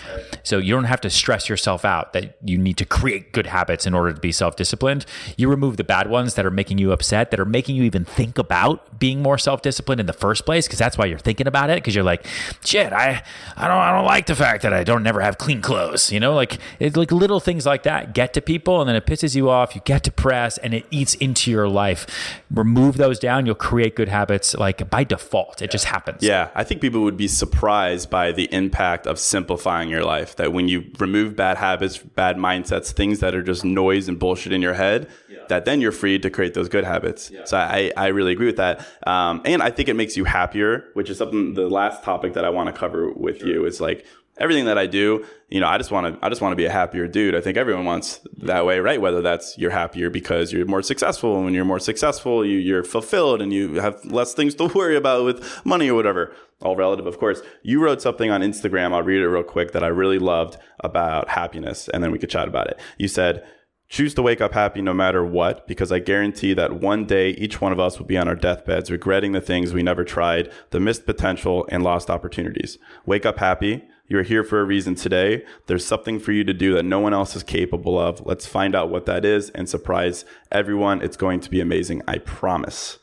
So 0.42 0.58
you 0.58 0.74
don't 0.74 0.84
have 0.84 1.00
to 1.02 1.10
stress 1.10 1.48
yourself 1.48 1.84
out 1.84 2.12
that 2.12 2.36
you 2.44 2.58
need 2.58 2.76
to 2.78 2.84
create 2.84 3.32
good 3.32 3.46
habits 3.46 3.86
in 3.86 3.94
order 3.94 4.12
to 4.12 4.20
be 4.20 4.32
self 4.32 4.56
disciplined. 4.56 5.06
You 5.38 5.48
remove 5.48 5.78
the 5.78 5.84
bad 5.84 6.10
ones 6.10 6.34
that 6.34 6.44
are 6.44 6.50
making 6.50 6.78
you 6.78 6.92
upset, 6.92 7.30
that 7.30 7.40
are 7.40 7.44
making 7.44 7.76
you 7.76 7.84
even 7.84 8.04
think 8.10 8.38
about 8.38 8.98
being 8.98 9.22
more 9.22 9.38
self-disciplined 9.38 10.00
in 10.00 10.06
the 10.06 10.12
first 10.12 10.44
place 10.44 10.66
because 10.66 10.78
that's 10.78 10.98
why 10.98 11.06
you're 11.06 11.18
thinking 11.18 11.46
about 11.46 11.70
it 11.70 11.76
because 11.76 11.94
you're 11.94 12.04
like 12.04 12.26
shit 12.64 12.92
I 12.92 13.22
I 13.56 13.68
don't 13.68 13.78
I 13.78 13.92
don't 13.92 14.04
like 14.04 14.26
the 14.26 14.34
fact 14.34 14.62
that 14.62 14.72
I 14.72 14.84
don't 14.84 15.02
never 15.02 15.20
have 15.20 15.38
clean 15.38 15.62
clothes 15.62 16.12
you 16.12 16.20
know? 16.20 16.34
Like 16.34 16.58
like 16.80 17.12
little 17.12 17.40
things 17.40 17.66
like 17.66 17.84
that 17.84 18.14
get 18.14 18.34
to 18.34 18.40
people 18.40 18.80
and 18.80 18.88
then 18.88 18.96
it 18.96 19.06
pisses 19.06 19.34
you 19.34 19.48
off 19.48 19.74
you 19.74 19.80
get 19.84 20.02
depressed 20.02 20.58
and 20.62 20.74
it 20.74 20.86
eats 20.90 21.14
into 21.14 21.50
your 21.50 21.68
life. 21.68 22.06
Remove 22.50 22.96
those 22.96 23.18
down 23.18 23.46
you'll 23.46 23.54
create 23.54 23.96
good 23.96 24.08
habits 24.08 24.54
like 24.54 24.88
by 24.90 25.04
default. 25.04 25.62
It 25.62 25.70
just 25.70 25.86
happens. 25.86 26.22
Yeah, 26.22 26.50
I 26.54 26.64
think 26.64 26.80
people 26.80 27.02
would 27.02 27.16
be 27.16 27.28
surprised 27.28 28.10
by 28.10 28.32
the 28.32 28.52
impact 28.52 29.06
of 29.06 29.18
simplifying 29.18 29.88
your 29.88 30.04
life. 30.04 30.36
That 30.36 30.52
when 30.52 30.68
you 30.68 30.90
remove 30.98 31.36
bad 31.36 31.58
habits, 31.58 31.98
bad 31.98 32.36
mindsets, 32.36 32.92
things 32.92 33.20
that 33.20 33.34
are 33.34 33.42
just 33.42 33.64
noise 33.64 34.08
and 34.08 34.18
bullshit 34.18 34.52
in 34.52 34.62
your 34.62 34.74
head, 34.74 35.08
that 35.50 35.66
then 35.66 35.80
you're 35.80 35.92
free 35.92 36.18
to 36.18 36.30
create 36.30 36.54
those 36.54 36.68
good 36.68 36.84
habits. 36.84 37.30
So 37.44 37.58
I, 37.58 37.92
I 37.96 38.08
really 38.08 38.32
agree 38.32 38.46
with 38.46 38.56
that. 38.56 38.86
Um, 39.06 39.42
and 39.44 39.62
I 39.62 39.70
think 39.70 39.88
it 39.88 39.94
makes 39.94 40.16
you 40.16 40.24
happier, 40.24 40.86
which 40.94 41.10
is 41.10 41.18
something, 41.18 41.54
the 41.54 41.68
last 41.68 42.02
topic 42.02 42.32
that 42.32 42.44
I 42.44 42.50
want 42.50 42.74
to 42.74 42.78
cover 42.78 43.12
with 43.12 43.42
you 43.42 43.66
is 43.66 43.80
like, 43.80 44.06
everything 44.40 44.64
that 44.64 44.78
I 44.78 44.86
do, 44.86 45.24
you 45.50 45.60
know, 45.60 45.68
I 45.68 45.76
just 45.76 45.90
want 45.90 46.18
to, 46.18 46.24
I 46.24 46.30
just 46.30 46.40
want 46.40 46.52
to 46.52 46.56
be 46.56 46.64
a 46.64 46.70
happier 46.70 47.06
dude. 47.06 47.34
I 47.34 47.40
think 47.40 47.58
everyone 47.58 47.84
wants 47.84 48.20
that 48.38 48.64
way, 48.64 48.80
right? 48.80 49.00
Whether 49.00 49.20
that's 49.20 49.56
you're 49.58 49.70
happier 49.70 50.08
because 50.08 50.52
you're 50.52 50.64
more 50.64 50.82
successful. 50.82 51.36
And 51.36 51.44
when 51.44 51.54
you're 51.54 51.66
more 51.66 51.78
successful, 51.78 52.44
you, 52.44 52.58
you're 52.58 52.82
fulfilled 52.82 53.42
and 53.42 53.52
you 53.52 53.74
have 53.74 54.02
less 54.06 54.32
things 54.32 54.54
to 54.56 54.64
worry 54.74 54.96
about 54.96 55.24
with 55.24 55.64
money 55.64 55.90
or 55.90 55.94
whatever. 55.94 56.34
All 56.62 56.76
relative, 56.76 57.06
of 57.06 57.18
course. 57.18 57.40
You 57.62 57.82
wrote 57.82 58.02
something 58.02 58.30
on 58.30 58.40
Instagram. 58.40 58.92
I'll 58.92 59.02
read 59.02 59.20
it 59.20 59.28
real 59.28 59.42
quick 59.42 59.72
that 59.72 59.84
I 59.84 59.88
really 59.88 60.18
loved 60.18 60.58
about 60.80 61.28
happiness, 61.28 61.88
and 61.88 62.02
then 62.02 62.10
we 62.10 62.18
could 62.18 62.28
chat 62.28 62.48
about 62.48 62.66
it. 62.68 62.78
You 62.98 63.08
said, 63.08 63.46
Choose 63.90 64.14
to 64.14 64.22
wake 64.22 64.40
up 64.40 64.52
happy 64.52 64.80
no 64.80 64.94
matter 64.94 65.24
what, 65.24 65.66
because 65.66 65.90
I 65.90 65.98
guarantee 65.98 66.54
that 66.54 66.80
one 66.80 67.06
day 67.06 67.30
each 67.30 67.60
one 67.60 67.72
of 67.72 67.80
us 67.80 67.98
will 67.98 68.06
be 68.06 68.16
on 68.16 68.28
our 68.28 68.36
deathbeds 68.36 68.88
regretting 68.88 69.32
the 69.32 69.40
things 69.40 69.74
we 69.74 69.82
never 69.82 70.04
tried, 70.04 70.48
the 70.70 70.78
missed 70.78 71.06
potential, 71.06 71.66
and 71.70 71.82
lost 71.82 72.08
opportunities. 72.08 72.78
Wake 73.04 73.26
up 73.26 73.38
happy. 73.38 73.82
You're 74.06 74.22
here 74.22 74.44
for 74.44 74.60
a 74.60 74.64
reason 74.64 74.94
today. 74.94 75.44
There's 75.66 75.84
something 75.84 76.20
for 76.20 76.30
you 76.30 76.44
to 76.44 76.54
do 76.54 76.72
that 76.74 76.84
no 76.84 77.00
one 77.00 77.12
else 77.12 77.34
is 77.34 77.42
capable 77.42 77.98
of. 77.98 78.24
Let's 78.24 78.46
find 78.46 78.76
out 78.76 78.90
what 78.90 79.06
that 79.06 79.24
is 79.24 79.50
and 79.50 79.68
surprise 79.68 80.24
everyone. 80.52 81.02
It's 81.02 81.16
going 81.16 81.40
to 81.40 81.50
be 81.50 81.60
amazing. 81.60 82.02
I 82.06 82.18
promise. 82.18 83.00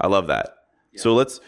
I 0.00 0.06
love 0.06 0.28
that. 0.28 0.48
So 0.94 1.12
let's 1.12 1.40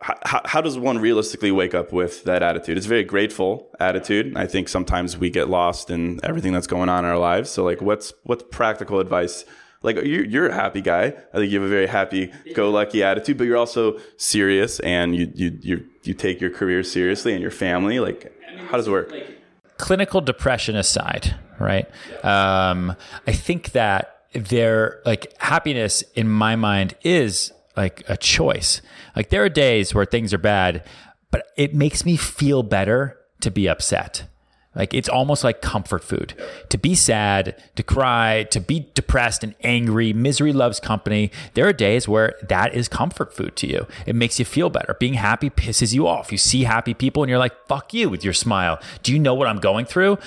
how, 0.00 0.40
how 0.44 0.60
does 0.60 0.78
one 0.78 0.98
realistically 0.98 1.50
wake 1.50 1.74
up 1.74 1.92
with 1.92 2.24
that 2.24 2.42
attitude? 2.42 2.76
It's 2.76 2.86
a 2.86 2.88
very 2.88 3.04
grateful 3.04 3.70
attitude. 3.78 4.36
I 4.36 4.46
think 4.46 4.68
sometimes 4.68 5.18
we 5.18 5.30
get 5.30 5.48
lost 5.48 5.90
in 5.90 6.20
everything 6.22 6.52
that's 6.52 6.66
going 6.66 6.88
on 6.88 7.04
in 7.04 7.10
our 7.10 7.18
lives. 7.18 7.50
So, 7.50 7.64
like, 7.64 7.82
what's 7.82 8.12
what's 8.24 8.42
practical 8.50 8.98
advice? 9.00 9.44
Like, 9.82 9.96
you're, 9.96 10.24
you're 10.24 10.48
a 10.48 10.54
happy 10.54 10.82
guy. 10.82 11.14
I 11.32 11.36
think 11.36 11.50
you 11.50 11.60
have 11.60 11.66
a 11.66 11.72
very 11.72 11.86
happy-go-lucky 11.86 13.02
attitude, 13.02 13.38
but 13.38 13.44
you're 13.44 13.56
also 13.56 13.98
serious, 14.16 14.80
and 14.80 15.16
you 15.16 15.30
you 15.34 15.58
you 15.60 15.86
you 16.02 16.14
take 16.14 16.40
your 16.40 16.50
career 16.50 16.82
seriously 16.82 17.32
and 17.32 17.42
your 17.42 17.50
family. 17.50 18.00
Like, 18.00 18.32
how 18.68 18.76
does 18.76 18.88
it 18.88 18.90
work? 18.90 19.12
clinical 19.80 20.20
depression 20.20 20.76
aside, 20.76 21.34
right? 21.58 21.88
Um, 22.22 22.94
I 23.26 23.32
think 23.32 23.72
that 23.72 24.26
there, 24.34 25.00
like, 25.06 25.34
happiness 25.38 26.04
in 26.14 26.28
my 26.28 26.54
mind 26.54 26.94
is 27.02 27.52
like 27.80 28.04
a 28.08 28.16
choice. 28.16 28.82
Like, 29.16 29.30
there 29.30 29.42
are 29.42 29.48
days 29.48 29.94
where 29.94 30.04
things 30.04 30.34
are 30.34 30.38
bad, 30.38 30.84
but 31.30 31.46
it 31.56 31.74
makes 31.74 32.04
me 32.04 32.16
feel 32.16 32.62
better 32.62 33.18
to 33.40 33.50
be 33.50 33.68
upset. 33.68 34.24
Like 34.74 34.94
it's 34.94 35.08
almost 35.08 35.42
like 35.42 35.62
comfort 35.62 36.04
food. 36.04 36.34
To 36.68 36.78
be 36.78 36.94
sad, 36.94 37.60
to 37.74 37.82
cry, 37.82 38.44
to 38.50 38.60
be 38.60 38.88
depressed 38.94 39.42
and 39.42 39.54
angry, 39.64 40.12
misery 40.12 40.52
loves 40.52 40.78
company. 40.78 41.32
There 41.54 41.66
are 41.66 41.72
days 41.72 42.06
where 42.06 42.36
that 42.48 42.72
is 42.72 42.88
comfort 42.88 43.34
food 43.34 43.56
to 43.56 43.66
you. 43.66 43.88
It 44.06 44.14
makes 44.14 44.38
you 44.38 44.44
feel 44.44 44.70
better. 44.70 44.96
Being 45.00 45.14
happy 45.14 45.50
pisses 45.50 45.92
you 45.92 46.06
off. 46.06 46.30
You 46.30 46.38
see 46.38 46.62
happy 46.62 46.94
people 46.94 47.24
and 47.24 47.30
you're 47.30 47.38
like, 47.38 47.66
fuck 47.66 47.92
you 47.92 48.08
with 48.08 48.22
your 48.22 48.32
smile. 48.32 48.78
Do 49.02 49.12
you 49.12 49.18
know 49.18 49.34
what 49.34 49.48
I'm 49.48 49.58
going 49.58 49.86
through? 49.86 50.18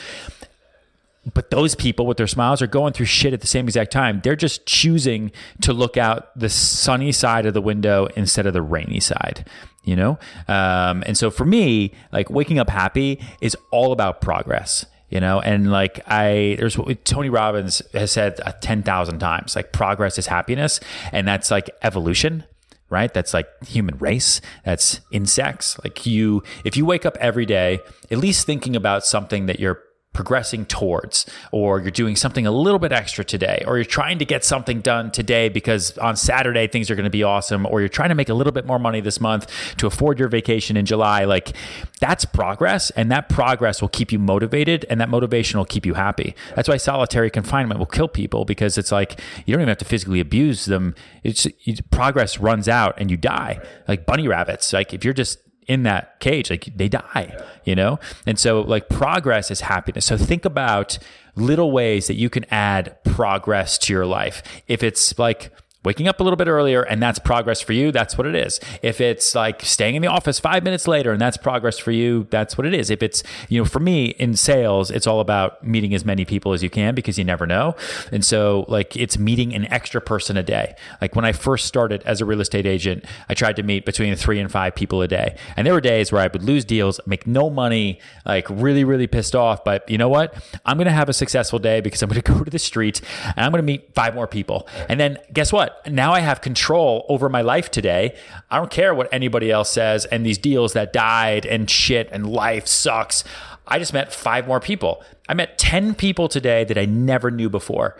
But 1.33 1.51
those 1.51 1.73
people 1.73 2.05
with 2.05 2.17
their 2.17 2.27
smiles 2.27 2.61
are 2.61 2.67
going 2.67 2.93
through 2.93 3.05
shit 3.05 3.33
at 3.33 3.39
the 3.41 3.47
same 3.47 3.65
exact 3.65 3.91
time. 3.91 4.19
They're 4.23 4.35
just 4.35 4.65
choosing 4.65 5.31
to 5.61 5.71
look 5.71 5.95
out 5.95 6.37
the 6.37 6.49
sunny 6.49 7.13
side 7.13 7.45
of 7.45 7.53
the 7.53 7.61
window 7.61 8.07
instead 8.17 8.45
of 8.45 8.53
the 8.53 8.61
rainy 8.61 8.99
side 8.99 9.45
you 9.83 9.95
know? 9.95 10.17
Um, 10.47 11.03
and 11.05 11.17
so 11.17 11.29
for 11.29 11.45
me, 11.45 11.91
like 12.11 12.29
waking 12.29 12.59
up 12.59 12.69
happy 12.69 13.19
is 13.41 13.55
all 13.71 13.91
about 13.91 14.21
progress. 14.21 14.85
You 15.09 15.19
know, 15.19 15.39
and 15.41 15.71
like 15.71 15.99
I, 16.07 16.55
there's 16.57 16.75
what 16.75 17.05
Tony 17.05 17.29
Robbins 17.29 17.83
has 17.93 18.11
said 18.11 18.39
10,000 18.61 19.19
times 19.19 19.55
like 19.55 19.71
progress 19.71 20.17
is 20.17 20.25
happiness. 20.25 20.79
And 21.11 21.27
that's 21.27 21.51
like 21.51 21.69
evolution, 21.83 22.45
right? 22.89 23.13
That's 23.13 23.31
like 23.31 23.47
human 23.63 23.99
race. 23.99 24.41
That's 24.65 25.01
insects. 25.11 25.77
Like 25.83 26.07
you, 26.07 26.41
if 26.65 26.75
you 26.75 26.85
wake 26.87 27.05
up 27.05 27.15
every 27.19 27.45
day, 27.45 27.79
at 28.09 28.17
least 28.17 28.47
thinking 28.47 28.75
about 28.75 29.05
something 29.05 29.45
that 29.45 29.59
you're 29.59 29.83
progressing 30.13 30.65
towards, 30.65 31.25
or 31.51 31.79
you're 31.79 31.91
doing 31.91 32.15
something 32.15 32.45
a 32.45 32.51
little 32.51 32.79
bit 32.79 32.91
extra 32.91 33.25
today, 33.25 33.63
or 33.67 33.77
you're 33.77 33.85
trying 33.85 34.19
to 34.19 34.25
get 34.25 34.45
something 34.45 34.79
done 34.81 35.11
today 35.11 35.49
because 35.49 35.97
on 35.97 36.15
Saturday 36.15 36.67
things 36.67 36.89
are 36.91 36.95
going 36.95 37.03
to 37.03 37.09
be 37.09 37.23
awesome, 37.23 37.65
or 37.65 37.79
you're 37.79 37.89
trying 37.89 38.09
to 38.09 38.15
make 38.15 38.29
a 38.29 38.33
little 38.33 38.53
bit 38.53 38.65
more 38.65 38.79
money 38.79 39.01
this 39.01 39.19
month 39.19 39.51
to 39.77 39.87
afford 39.87 40.19
your 40.19 40.27
vacation 40.27 40.77
in 40.77 40.85
July, 40.85 41.25
like 41.25 41.53
that's 41.99 42.25
progress. 42.25 42.91
And 42.91 43.11
that 43.11 43.27
progress 43.27 43.81
will 43.81 43.89
keep 43.89 44.11
you 44.11 44.19
motivated, 44.19 44.85
and 44.89 45.01
that 45.01 45.09
motivation 45.09 45.57
will 45.57 45.65
keep 45.65 45.85
you 45.85 45.95
happy. 45.95 46.35
That's 46.55 46.69
why 46.69 46.77
solitary 46.77 47.29
confinement 47.29 47.79
will 47.79 47.87
kill 47.87 48.07
people 48.07 48.45
because 48.45 48.77
it's 48.77 48.91
like 48.91 49.19
you 49.45 49.53
don't 49.53 49.61
even 49.61 49.69
have 49.69 49.77
to 49.79 49.85
physically 49.85 50.19
abuse 50.19 50.65
them. 50.65 50.95
It's 51.23 51.47
progress 51.91 52.39
runs 52.39 52.67
out 52.67 52.95
and 52.97 53.09
you 53.09 53.17
die, 53.17 53.59
like 53.87 54.05
bunny 54.05 54.27
rabbits. 54.27 54.71
Like 54.73 54.93
if 54.93 55.03
you're 55.03 55.13
just 55.13 55.39
in 55.67 55.83
that 55.83 56.19
cage 56.19 56.49
like 56.49 56.69
they 56.75 56.87
die 56.87 57.37
you 57.63 57.75
know? 57.75 57.99
And 58.25 58.37
so 58.37 58.61
like 58.61 58.89
progress 58.89 59.51
is 59.51 59.61
happiness. 59.61 60.05
So 60.05 60.17
think 60.17 60.45
about 60.45 60.97
little 61.35 61.71
ways 61.71 62.07
that 62.07 62.15
you 62.15 62.29
can 62.29 62.45
add 62.51 63.01
progress 63.03 63.77
to 63.79 63.93
your 63.93 64.05
life. 64.05 64.43
If 64.67 64.83
it's 64.83 65.17
like 65.17 65.51
waking 65.85 66.07
up 66.07 66.19
a 66.19 66.23
little 66.23 66.37
bit 66.37 66.47
earlier 66.47 66.81
and 66.83 67.01
that's 67.01 67.19
progress 67.19 67.61
for 67.61 67.73
you, 67.73 67.91
that's 67.91 68.17
what 68.17 68.27
it 68.27 68.35
is. 68.35 68.59
If 68.81 69.01
it's 69.01 69.35
like 69.35 69.61
staying 69.61 69.95
in 69.95 70.01
the 70.01 70.07
office 70.07 70.39
five 70.39 70.63
minutes 70.63 70.87
later 70.87 71.11
and 71.11 71.21
that's 71.21 71.37
progress 71.37 71.77
for 71.77 71.91
you, 71.91 72.27
that's 72.29 72.57
what 72.57 72.65
it 72.65 72.73
is. 72.73 72.89
If 72.89 73.03
it's, 73.03 73.23
you 73.49 73.59
know, 73.59 73.65
for 73.65 73.79
me 73.79 74.07
in 74.19 74.35
sales, 74.35 74.91
it's 74.91 75.07
all 75.07 75.19
about 75.19 75.65
meeting 75.65 75.93
as 75.93 76.05
many 76.05 76.25
people 76.25 76.53
as 76.53 76.63
you 76.63 76.69
can 76.69 76.95
because 76.95 77.17
you 77.17 77.23
never 77.23 77.45
know. 77.45 77.75
And 78.11 78.23
so, 78.23 78.65
like, 78.67 78.95
it's 78.95 79.17
meeting 79.17 79.53
an 79.53 79.65
extra 79.71 80.01
person 80.01 80.37
a 80.37 80.43
day. 80.43 80.75
Like, 81.01 81.15
when 81.15 81.25
I 81.25 81.31
first 81.31 81.65
started 81.65 82.03
as 82.03 82.21
a 82.21 82.25
real 82.25 82.41
estate 82.41 82.65
agent, 82.65 83.05
I 83.29 83.33
tried 83.33 83.55
to 83.57 83.63
meet 83.63 83.85
between 83.85 84.15
three 84.15 84.39
and 84.39 84.51
five 84.51 84.75
people 84.75 85.01
a 85.01 85.07
day. 85.07 85.35
And 85.55 85.65
there 85.65 85.73
were 85.73 85.81
days 85.81 86.11
where 86.11 86.21
I 86.21 86.27
would 86.27 86.43
lose 86.43 86.65
deals, 86.65 86.99
make 87.05 87.27
no 87.27 87.49
money, 87.49 87.99
like, 88.25 88.47
really, 88.49 88.83
really 88.83 89.07
pissed 89.07 89.35
off. 89.35 89.63
But 89.63 89.89
you 89.89 89.97
know 89.97 90.09
what? 90.09 90.33
I'm 90.65 90.77
going 90.77 90.85
to 90.85 90.91
have 90.91 91.09
a 91.09 91.13
successful 91.13 91.59
day 91.59 91.81
because 91.81 92.01
I'm 92.01 92.09
going 92.09 92.21
to 92.23 92.31
go 92.31 92.43
to 92.43 92.51
the 92.51 92.59
street 92.59 93.01
and 93.35 93.45
I'm 93.45 93.51
going 93.51 93.61
to 93.61 93.65
meet 93.65 93.93
five 93.93 94.15
more 94.15 94.27
people. 94.27 94.67
And 94.89 94.99
then 94.99 95.17
guess 95.31 95.51
what? 95.51 95.72
Now 95.87 96.13
I 96.13 96.19
have 96.19 96.41
control 96.41 97.05
over 97.09 97.29
my 97.29 97.41
life 97.41 97.71
today. 97.71 98.15
I 98.49 98.57
don't 98.57 98.71
care 98.71 98.93
what 98.93 99.09
anybody 99.11 99.51
else 99.51 99.69
says 99.69 100.05
and 100.05 100.25
these 100.25 100.37
deals 100.37 100.73
that 100.73 100.93
died 100.93 101.45
and 101.45 101.69
shit 101.69 102.09
and 102.11 102.27
life 102.27 102.67
sucks. 102.67 103.23
I 103.65 103.79
just 103.79 103.93
met 103.93 104.13
five 104.13 104.47
more 104.47 104.59
people. 104.59 105.03
I 105.29 105.33
met 105.33 105.57
10 105.57 105.95
people 105.95 106.27
today 106.27 106.65
that 106.65 106.77
I 106.77 106.85
never 106.85 107.31
knew 107.31 107.49
before. 107.49 107.95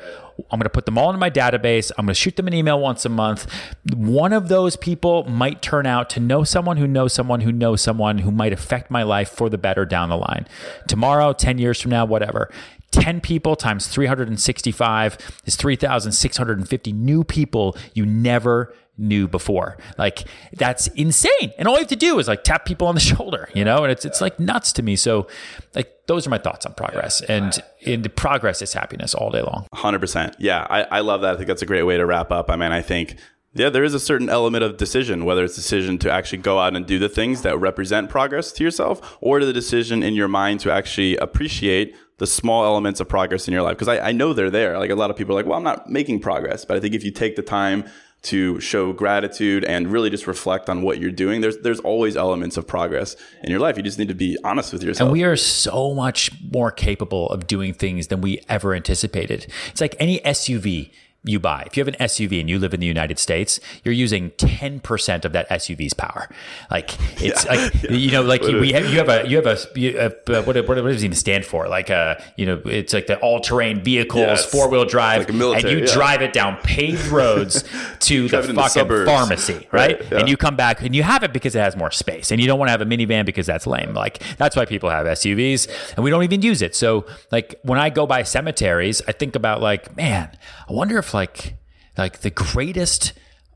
I'm 0.51 0.59
going 0.59 0.63
to 0.63 0.69
put 0.69 0.86
them 0.86 0.97
all 0.97 1.13
in 1.13 1.19
my 1.19 1.29
database. 1.29 1.91
I'm 1.97 2.05
going 2.05 2.13
to 2.13 2.19
shoot 2.19 2.36
them 2.36 2.47
an 2.47 2.53
email 2.53 2.79
once 2.79 3.05
a 3.05 3.09
month. 3.09 3.49
One 3.95 4.33
of 4.33 4.49
those 4.49 4.75
people 4.75 5.23
might 5.25 5.62
turn 5.62 5.86
out 5.86 6.09
to 6.12 6.19
know 6.19 6.43
someone 6.43 6.77
who 6.77 6.88
knows 6.88 7.13
someone 7.13 7.41
who 7.41 7.51
knows 7.51 7.81
someone 7.81 8.19
who 8.19 8.31
might 8.31 8.51
affect 8.51 8.91
my 8.91 9.03
life 9.03 9.29
for 9.29 9.49
the 9.49 9.57
better 9.57 9.86
down 9.86 10.09
the 10.09 10.17
line. 10.17 10.47
Tomorrow, 10.88 11.33
10 11.33 11.59
years 11.59 11.79
from 11.79 11.91
now, 11.91 12.03
whatever. 12.03 12.49
10 12.93 13.21
people 13.21 13.56
times 13.56 13.88
365 13.88 15.17
is 15.45 15.56
3,650 15.56 16.93
new 16.93 17.23
people 17.23 17.75
you 17.93 18.06
never 18.06 18.73
knew 18.97 19.27
before. 19.27 19.77
Like 19.97 20.25
that's 20.53 20.88
insane. 20.89 21.51
And 21.58 21.67
all 21.67 21.73
you 21.73 21.79
have 21.79 21.88
to 21.88 21.95
do 21.95 22.19
is 22.19 22.27
like 22.27 22.43
tap 22.43 22.65
people 22.65 22.88
on 22.88 22.95
the 22.95 23.01
shoulder, 23.12 23.49
you 23.53 23.65
know, 23.65 23.84
and 23.84 23.91
it's 23.91 24.06
it's 24.06 24.21
like 24.21 24.39
nuts 24.39 24.71
to 24.73 24.84
me. 24.84 24.95
So 24.95 25.27
like 25.75 25.91
those 26.06 26.27
are 26.27 26.29
my 26.29 26.38
thoughts 26.38 26.65
on 26.65 26.73
progress. 26.75 27.21
And 27.21 27.62
in 27.82 28.03
the 28.03 28.10
progress 28.10 28.62
is 28.62 28.73
happiness 28.73 29.15
all 29.15 29.32
day 29.32 29.41
long. 29.41 29.65
100%. 29.73 30.36
Yeah, 30.38 30.67
I, 30.69 30.84
I 30.84 30.99
love 30.99 31.21
that. 31.21 31.34
I 31.34 31.38
think 31.38 31.47
that's 31.47 31.62
a 31.62 31.65
great 31.65 31.84
way 31.84 31.97
to 31.97 32.06
wrap 32.06 32.32
up. 32.32 32.49
I 32.49 32.56
mean, 32.56 32.71
I 32.71 32.82
think 32.82 33.17
yeah, 33.56 33.69
there 33.69 33.84
is 33.84 33.93
a 33.93 33.99
certain 33.99 34.29
element 34.29 34.63
of 34.63 34.77
decision, 34.77 35.25
whether 35.25 35.43
it's 35.43 35.56
decision 35.56 35.99
to 35.99 36.12
actually 36.12 36.39
go 36.39 36.60
out 36.60 36.75
and 36.75 36.86
do 36.86 36.97
the 36.97 37.10
things 37.10 37.43
that 37.43 37.58
represent 37.60 38.10
progress 38.10 38.51
to 38.53 38.63
yourself, 38.63 39.17
or 39.21 39.39
to 39.39 39.45
the 39.45 39.53
decision 39.53 40.01
in 40.01 40.15
your 40.15 40.27
mind 40.27 40.60
to 40.62 40.71
actually 40.71 41.17
appreciate 41.17 41.95
the 42.23 42.27
small 42.27 42.63
elements 42.63 43.01
of 43.01 43.09
progress 43.09 43.49
in 43.49 43.53
your 43.53 43.63
life. 43.63 43.75
Because 43.75 43.89
I, 43.89 43.99
I 43.99 44.12
know 44.13 44.31
they're 44.31 44.49
there. 44.49 44.79
Like 44.79 44.89
a 44.89 44.95
lot 44.95 45.12
of 45.12 45.17
people 45.17 45.36
are 45.36 45.39
like, 45.39 45.45
well, 45.45 45.57
I'm 45.57 45.63
not 45.63 45.89
making 45.89 46.21
progress. 46.21 46.63
But 46.63 46.77
I 46.77 46.79
think 46.79 46.95
if 46.95 47.03
you 47.03 47.12
take 47.12 47.36
the 47.36 47.41
time 47.41 47.83
to 48.23 48.62
show 48.62 48.93
gratitude 48.93 49.65
and 49.65 49.91
really 49.91 50.09
just 50.09 50.25
reflect 50.25 50.69
on 50.69 50.83
what 50.83 50.99
you're 50.99 51.12
doing, 51.12 51.41
there's 51.41 51.57
there's 51.57 51.81
always 51.81 52.15
elements 52.15 52.55
of 52.55 52.65
progress 52.65 53.17
in 53.43 53.51
your 53.51 53.59
life. 53.59 53.75
You 53.75 53.83
just 53.83 53.99
need 53.99 54.07
to 54.07 54.15
be 54.15 54.38
honest 54.45 54.71
with 54.71 54.83
yourself. 54.83 55.07
And 55.07 55.12
we 55.12 55.25
are 55.25 55.36
so 55.36 55.93
much 55.93 56.31
more 56.49 56.71
capable 56.71 57.29
of 57.29 57.45
doing 57.45 57.73
things 57.73 58.07
than 58.07 58.21
we 58.21 58.39
ever 58.47 58.73
anticipated. 58.73 59.51
It's 59.71 59.81
like 59.81 59.97
any 59.99 60.19
SUV 60.19 60.91
you 61.25 61.39
buy. 61.39 61.63
If 61.65 61.77
you 61.77 61.81
have 61.81 61.88
an 61.88 61.99
SUV 61.99 62.41
and 62.41 62.49
you 62.49 62.59
live 62.59 62.73
in 62.73 62.81
the 62.81 62.86
United 62.86 63.17
States, 63.17 63.59
you're 63.83 63.93
using 63.93 64.31
10% 64.31 65.25
of 65.25 65.31
that 65.31 65.49
SUV's 65.49 65.93
power. 65.93 66.27
Like 66.69 66.91
it's 67.21 67.45
yeah. 67.45 67.51
like, 67.51 67.83
you 67.89 68.12
know, 68.12 68.21
like 68.21 68.43
you, 68.43 68.59
we 68.59 68.73
have, 68.73 68.86
you 68.86 68.97
have 68.97 69.09
a, 69.09 69.27
you 69.27 69.38
have 69.38 69.45
a, 69.45 69.79
you 69.79 69.97
have, 69.97 70.13
uh, 70.27 70.43
what, 70.43 70.55
what, 70.55 70.67
what 70.67 70.75
does 70.75 71.01
it 71.01 71.05
even 71.05 71.15
stand 71.15 71.45
for? 71.45 71.69
Like, 71.69 71.89
uh, 71.89 72.15
you 72.36 72.45
know, 72.45 72.62
it's 72.65 72.93
like 72.93 73.07
the 73.07 73.17
all 73.19 73.39
terrain 73.39 73.83
vehicles, 73.83 74.21
yes. 74.21 74.45
four 74.45 74.69
wheel 74.69 74.83
drive, 74.83 75.19
like 75.19 75.33
military, 75.33 75.71
and 75.71 75.79
you 75.79 75.88
yeah. 75.88 75.93
drive 75.93 76.21
it 76.21 76.33
down 76.33 76.57
paved 76.57 77.07
roads 77.07 77.63
to 77.99 78.27
the 78.27 78.43
fucking 78.43 78.55
the 78.88 79.05
pharmacy, 79.05 79.67
right? 79.71 79.99
right 79.99 80.12
yeah. 80.12 80.19
And 80.19 80.29
you 80.29 80.36
come 80.36 80.57
back 80.57 80.81
and 80.81 80.93
you 80.93 81.03
have 81.03 81.23
it 81.23 81.31
because 81.31 81.55
it 81.55 81.59
has 81.59 81.77
more 81.77 81.91
space 81.91 82.31
and 82.31 82.41
you 82.41 82.47
don't 82.47 82.59
want 82.59 82.67
to 82.67 82.71
have 82.71 82.81
a 82.81 82.86
minivan 82.86 83.25
because 83.25 83.45
that's 83.45 83.65
lame. 83.65 83.93
Like 83.93 84.21
that's 84.38 84.57
why 84.57 84.65
people 84.65 84.89
have 84.89 85.05
SUVs 85.05 85.69
and 85.95 86.03
we 86.03 86.09
don't 86.09 86.23
even 86.23 86.41
use 86.41 86.62
it. 86.62 86.75
So 86.75 87.05
like 87.31 87.59
when 87.63 87.79
I 87.79 87.89
go 87.89 88.05
by 88.05 88.23
cemeteries, 88.23 89.01
I 89.07 89.13
think 89.13 89.38
about 89.38 89.62
like, 89.62 89.95
man, 89.95 90.29
I 90.67 90.73
wonder 90.73 90.97
if 90.97 91.12
like 91.13 91.56
like 91.97 92.19
the 92.21 92.30
greatest 92.30 93.13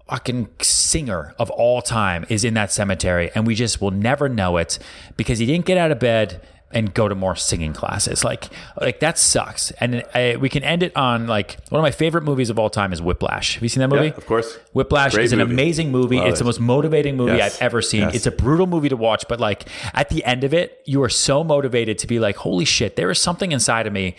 fucking 0.10 0.48
singer 0.62 1.36
of 1.38 1.50
all 1.50 1.82
time 1.82 2.26
is 2.30 2.46
in 2.46 2.54
that 2.54 2.72
cemetery 2.72 3.30
and 3.36 3.46
we 3.46 3.54
just 3.56 3.82
will 3.82 3.92
never 3.92 4.30
know 4.30 4.58
it 4.58 4.80
because 5.18 5.40
he 5.40 5.46
didn't 5.46 5.66
get 5.66 5.78
out 5.78 5.92
of 5.92 6.00
bed 6.00 6.42
and 6.72 6.94
go 6.94 7.08
to 7.08 7.16
more 7.16 7.34
singing 7.36 7.72
classes. 7.72 8.26
Like, 8.26 8.46
like 8.80 9.00
that 9.00 9.18
sucks. 9.18 9.72
And 9.72 10.04
I, 10.14 10.36
we 10.36 10.50
can 10.50 10.64
end 10.64 10.84
it 10.84 10.96
on 10.98 11.26
like 11.26 11.58
one 11.70 11.80
of 11.80 11.84
my 11.84 11.92
favorite 11.92 12.24
movies 12.26 12.50
of 12.50 12.60
all 12.60 12.70
time 12.70 12.92
is 12.92 13.02
Whiplash. 13.02 13.54
Have 13.56 13.64
you 13.64 13.70
seen 13.70 13.80
that 13.82 13.88
movie? 13.88 14.08
Yeah, 14.08 14.16
of 14.16 14.26
course. 14.26 14.54
Whiplash 14.74 15.14
Great 15.14 15.26
is 15.26 15.32
an 15.34 15.40
movie. 15.40 15.54
amazing 15.54 15.92
movie. 15.92 16.18
Love 16.18 16.28
it's 16.28 16.40
it. 16.40 16.44
the 16.44 16.46
most 16.46 16.60
motivating 16.60 17.16
movie 17.16 17.38
Yes. 17.38 17.56
I've 17.56 17.62
ever 17.62 17.82
seen. 17.82 18.02
Yes. 18.02 18.16
It's 18.16 18.26
a 18.28 18.32
brutal 18.32 18.68
movie 18.68 18.90
to 18.90 18.98
watch, 18.98 19.26
but 19.30 19.40
like 19.40 19.64
at 19.94 20.10
the 20.10 20.24
end 20.26 20.44
of 20.44 20.54
it, 20.54 20.82
you 20.86 21.02
are 21.04 21.10
so 21.10 21.42
motivated 21.44 21.98
to 22.00 22.08
be 22.08 22.20
like, 22.20 22.36
holy 22.36 22.66
shit, 22.66 22.98
there 22.98 23.10
is 23.10 23.20
something 23.20 23.54
inside 23.54 23.88
of 23.88 23.94
me 23.94 24.16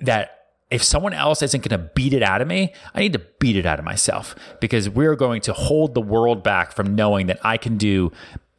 that 0.00 0.39
if 0.70 0.82
someone 0.82 1.12
else 1.12 1.42
isn't 1.42 1.66
going 1.66 1.80
to 1.80 1.90
beat 1.94 2.12
it 2.12 2.22
out 2.22 2.40
of 2.40 2.48
me, 2.48 2.72
I 2.94 3.00
need 3.00 3.12
to 3.12 3.22
beat 3.38 3.56
it 3.56 3.66
out 3.66 3.78
of 3.78 3.84
myself 3.84 4.34
because 4.60 4.88
we're 4.88 5.16
going 5.16 5.40
to 5.42 5.52
hold 5.52 5.94
the 5.94 6.00
world 6.00 6.42
back 6.42 6.72
from 6.72 6.94
knowing 6.94 7.26
that 7.26 7.40
I 7.42 7.56
can 7.56 7.76
do 7.76 8.12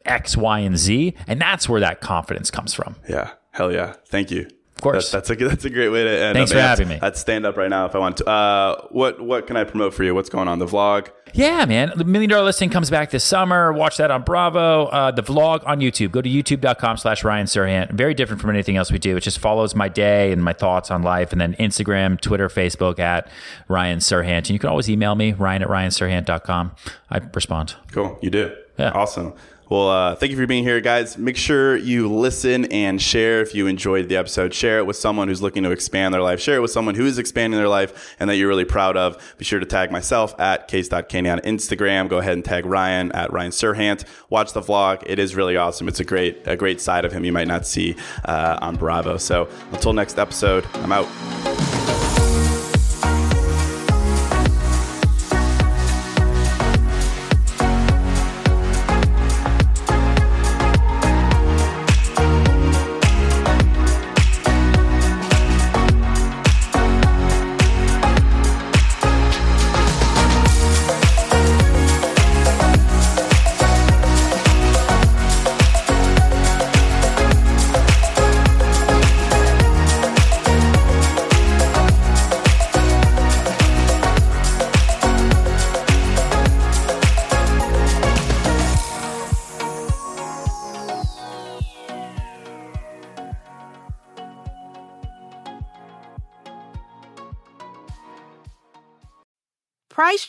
X, 0.04 0.36
Y, 0.36 0.58
and 0.60 0.76
Z. 0.76 1.14
And 1.26 1.40
that's 1.40 1.68
where 1.68 1.80
that 1.80 2.00
confidence 2.00 2.50
comes 2.50 2.74
from. 2.74 2.96
Yeah. 3.08 3.32
Hell 3.52 3.72
yeah. 3.72 3.94
Thank 4.06 4.30
you. 4.30 4.48
Course. 4.82 5.10
that's 5.10 5.30
a 5.30 5.34
that's 5.36 5.64
a 5.64 5.70
great 5.70 5.88
way 5.88 6.04
to 6.04 6.10
end. 6.10 6.36
Thanks 6.36 6.50
I 6.50 6.54
for 6.54 6.60
having 6.60 6.88
me. 6.88 6.98
I'd 7.00 7.16
stand 7.16 7.46
up 7.46 7.56
right 7.56 7.70
now 7.70 7.86
if 7.86 7.94
I 7.94 7.98
want 7.98 8.18
to. 8.18 8.28
Uh, 8.28 8.86
what 8.90 9.20
what 9.20 9.46
can 9.46 9.56
I 9.56 9.64
promote 9.64 9.94
for 9.94 10.04
you? 10.04 10.14
What's 10.14 10.28
going 10.28 10.48
on? 10.48 10.58
The 10.58 10.66
vlog. 10.66 11.08
Yeah, 11.34 11.64
man. 11.64 11.92
The 11.96 12.04
Million 12.04 12.28
Dollar 12.30 12.44
Listing 12.44 12.68
comes 12.68 12.90
back 12.90 13.10
this 13.10 13.24
summer. 13.24 13.72
Watch 13.72 13.96
that 13.96 14.10
on 14.10 14.22
Bravo. 14.22 14.86
Uh, 14.86 15.10
the 15.12 15.22
vlog 15.22 15.66
on 15.66 15.80
YouTube. 15.80 16.10
Go 16.10 16.20
to 16.20 16.28
youtube.com 16.28 16.98
slash 16.98 17.24
Ryan 17.24 17.46
Serhant. 17.46 17.92
Very 17.92 18.12
different 18.12 18.42
from 18.42 18.50
anything 18.50 18.76
else 18.76 18.92
we 18.92 18.98
do. 18.98 19.16
It 19.16 19.20
just 19.20 19.38
follows 19.38 19.74
my 19.74 19.88
day 19.88 20.30
and 20.30 20.44
my 20.44 20.52
thoughts 20.52 20.90
on 20.90 21.02
life. 21.02 21.32
And 21.32 21.40
then 21.40 21.54
Instagram, 21.54 22.20
Twitter, 22.20 22.48
Facebook 22.48 22.98
at 22.98 23.30
Ryan 23.68 24.00
Serhant. 24.00 24.38
And 24.38 24.50
you 24.50 24.58
can 24.58 24.68
always 24.68 24.90
email 24.90 25.14
me, 25.14 25.32
ryan 25.32 25.62
at 25.62 25.68
ryanserhant.com. 25.68 26.72
I 27.10 27.20
respond. 27.32 27.76
Cool. 27.92 28.18
You 28.20 28.28
do. 28.28 28.54
Yeah. 28.78 28.90
Awesome. 28.90 29.32
Well, 29.72 29.88
uh, 29.88 30.16
thank 30.16 30.30
you 30.30 30.36
for 30.36 30.46
being 30.46 30.64
here, 30.64 30.82
guys. 30.82 31.16
Make 31.16 31.38
sure 31.38 31.78
you 31.78 32.06
listen 32.06 32.66
and 32.66 33.00
share 33.00 33.40
if 33.40 33.54
you 33.54 33.66
enjoyed 33.66 34.10
the 34.10 34.16
episode. 34.16 34.52
Share 34.52 34.80
it 34.80 34.84
with 34.84 34.96
someone 34.96 35.28
who's 35.28 35.40
looking 35.40 35.62
to 35.62 35.70
expand 35.70 36.12
their 36.12 36.20
life. 36.20 36.40
Share 36.40 36.56
it 36.56 36.60
with 36.60 36.70
someone 36.70 36.94
who 36.94 37.06
is 37.06 37.16
expanding 37.16 37.58
their 37.58 37.70
life 37.70 38.14
and 38.20 38.28
that 38.28 38.36
you're 38.36 38.48
really 38.48 38.66
proud 38.66 38.98
of. 38.98 39.16
Be 39.38 39.46
sure 39.46 39.60
to 39.60 39.64
tag 39.64 39.90
myself 39.90 40.38
at 40.38 40.68
case.kenny 40.68 41.26
on 41.26 41.38
Instagram. 41.38 42.10
Go 42.10 42.18
ahead 42.18 42.34
and 42.34 42.44
tag 42.44 42.66
Ryan 42.66 43.12
at 43.12 43.32
Ryan 43.32 43.50
Serhant. 43.50 44.04
Watch 44.28 44.52
the 44.52 44.60
vlog. 44.60 45.04
It 45.06 45.18
is 45.18 45.34
really 45.34 45.56
awesome. 45.56 45.88
It's 45.88 46.00
a 46.00 46.04
great, 46.04 46.46
a 46.46 46.54
great 46.54 46.78
side 46.78 47.06
of 47.06 47.12
him 47.12 47.24
you 47.24 47.32
might 47.32 47.48
not 47.48 47.66
see 47.66 47.96
uh, 48.26 48.58
on 48.60 48.76
Bravo. 48.76 49.16
So 49.16 49.48
until 49.70 49.94
next 49.94 50.18
episode, 50.18 50.66
I'm 50.74 50.92
out. 50.92 51.81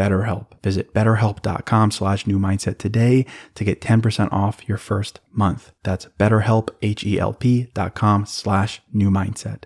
BetterHelp. 0.00 0.46
Visit 0.62 0.94
betterhelp.com 0.94 1.90
slash 1.90 2.26
new 2.26 2.38
mindset 2.38 2.78
today 2.78 3.26
to 3.54 3.64
get 3.64 3.82
10% 3.82 4.32
off 4.32 4.66
your 4.66 4.78
first 4.78 5.20
month. 5.30 5.72
That's 5.82 6.06
betterhelp, 6.18 6.70
H-E-L-P 6.80 7.68
dot 7.74 7.94
com 7.94 8.24
slash 8.24 8.80
new 8.94 9.10
mindset. 9.10 9.64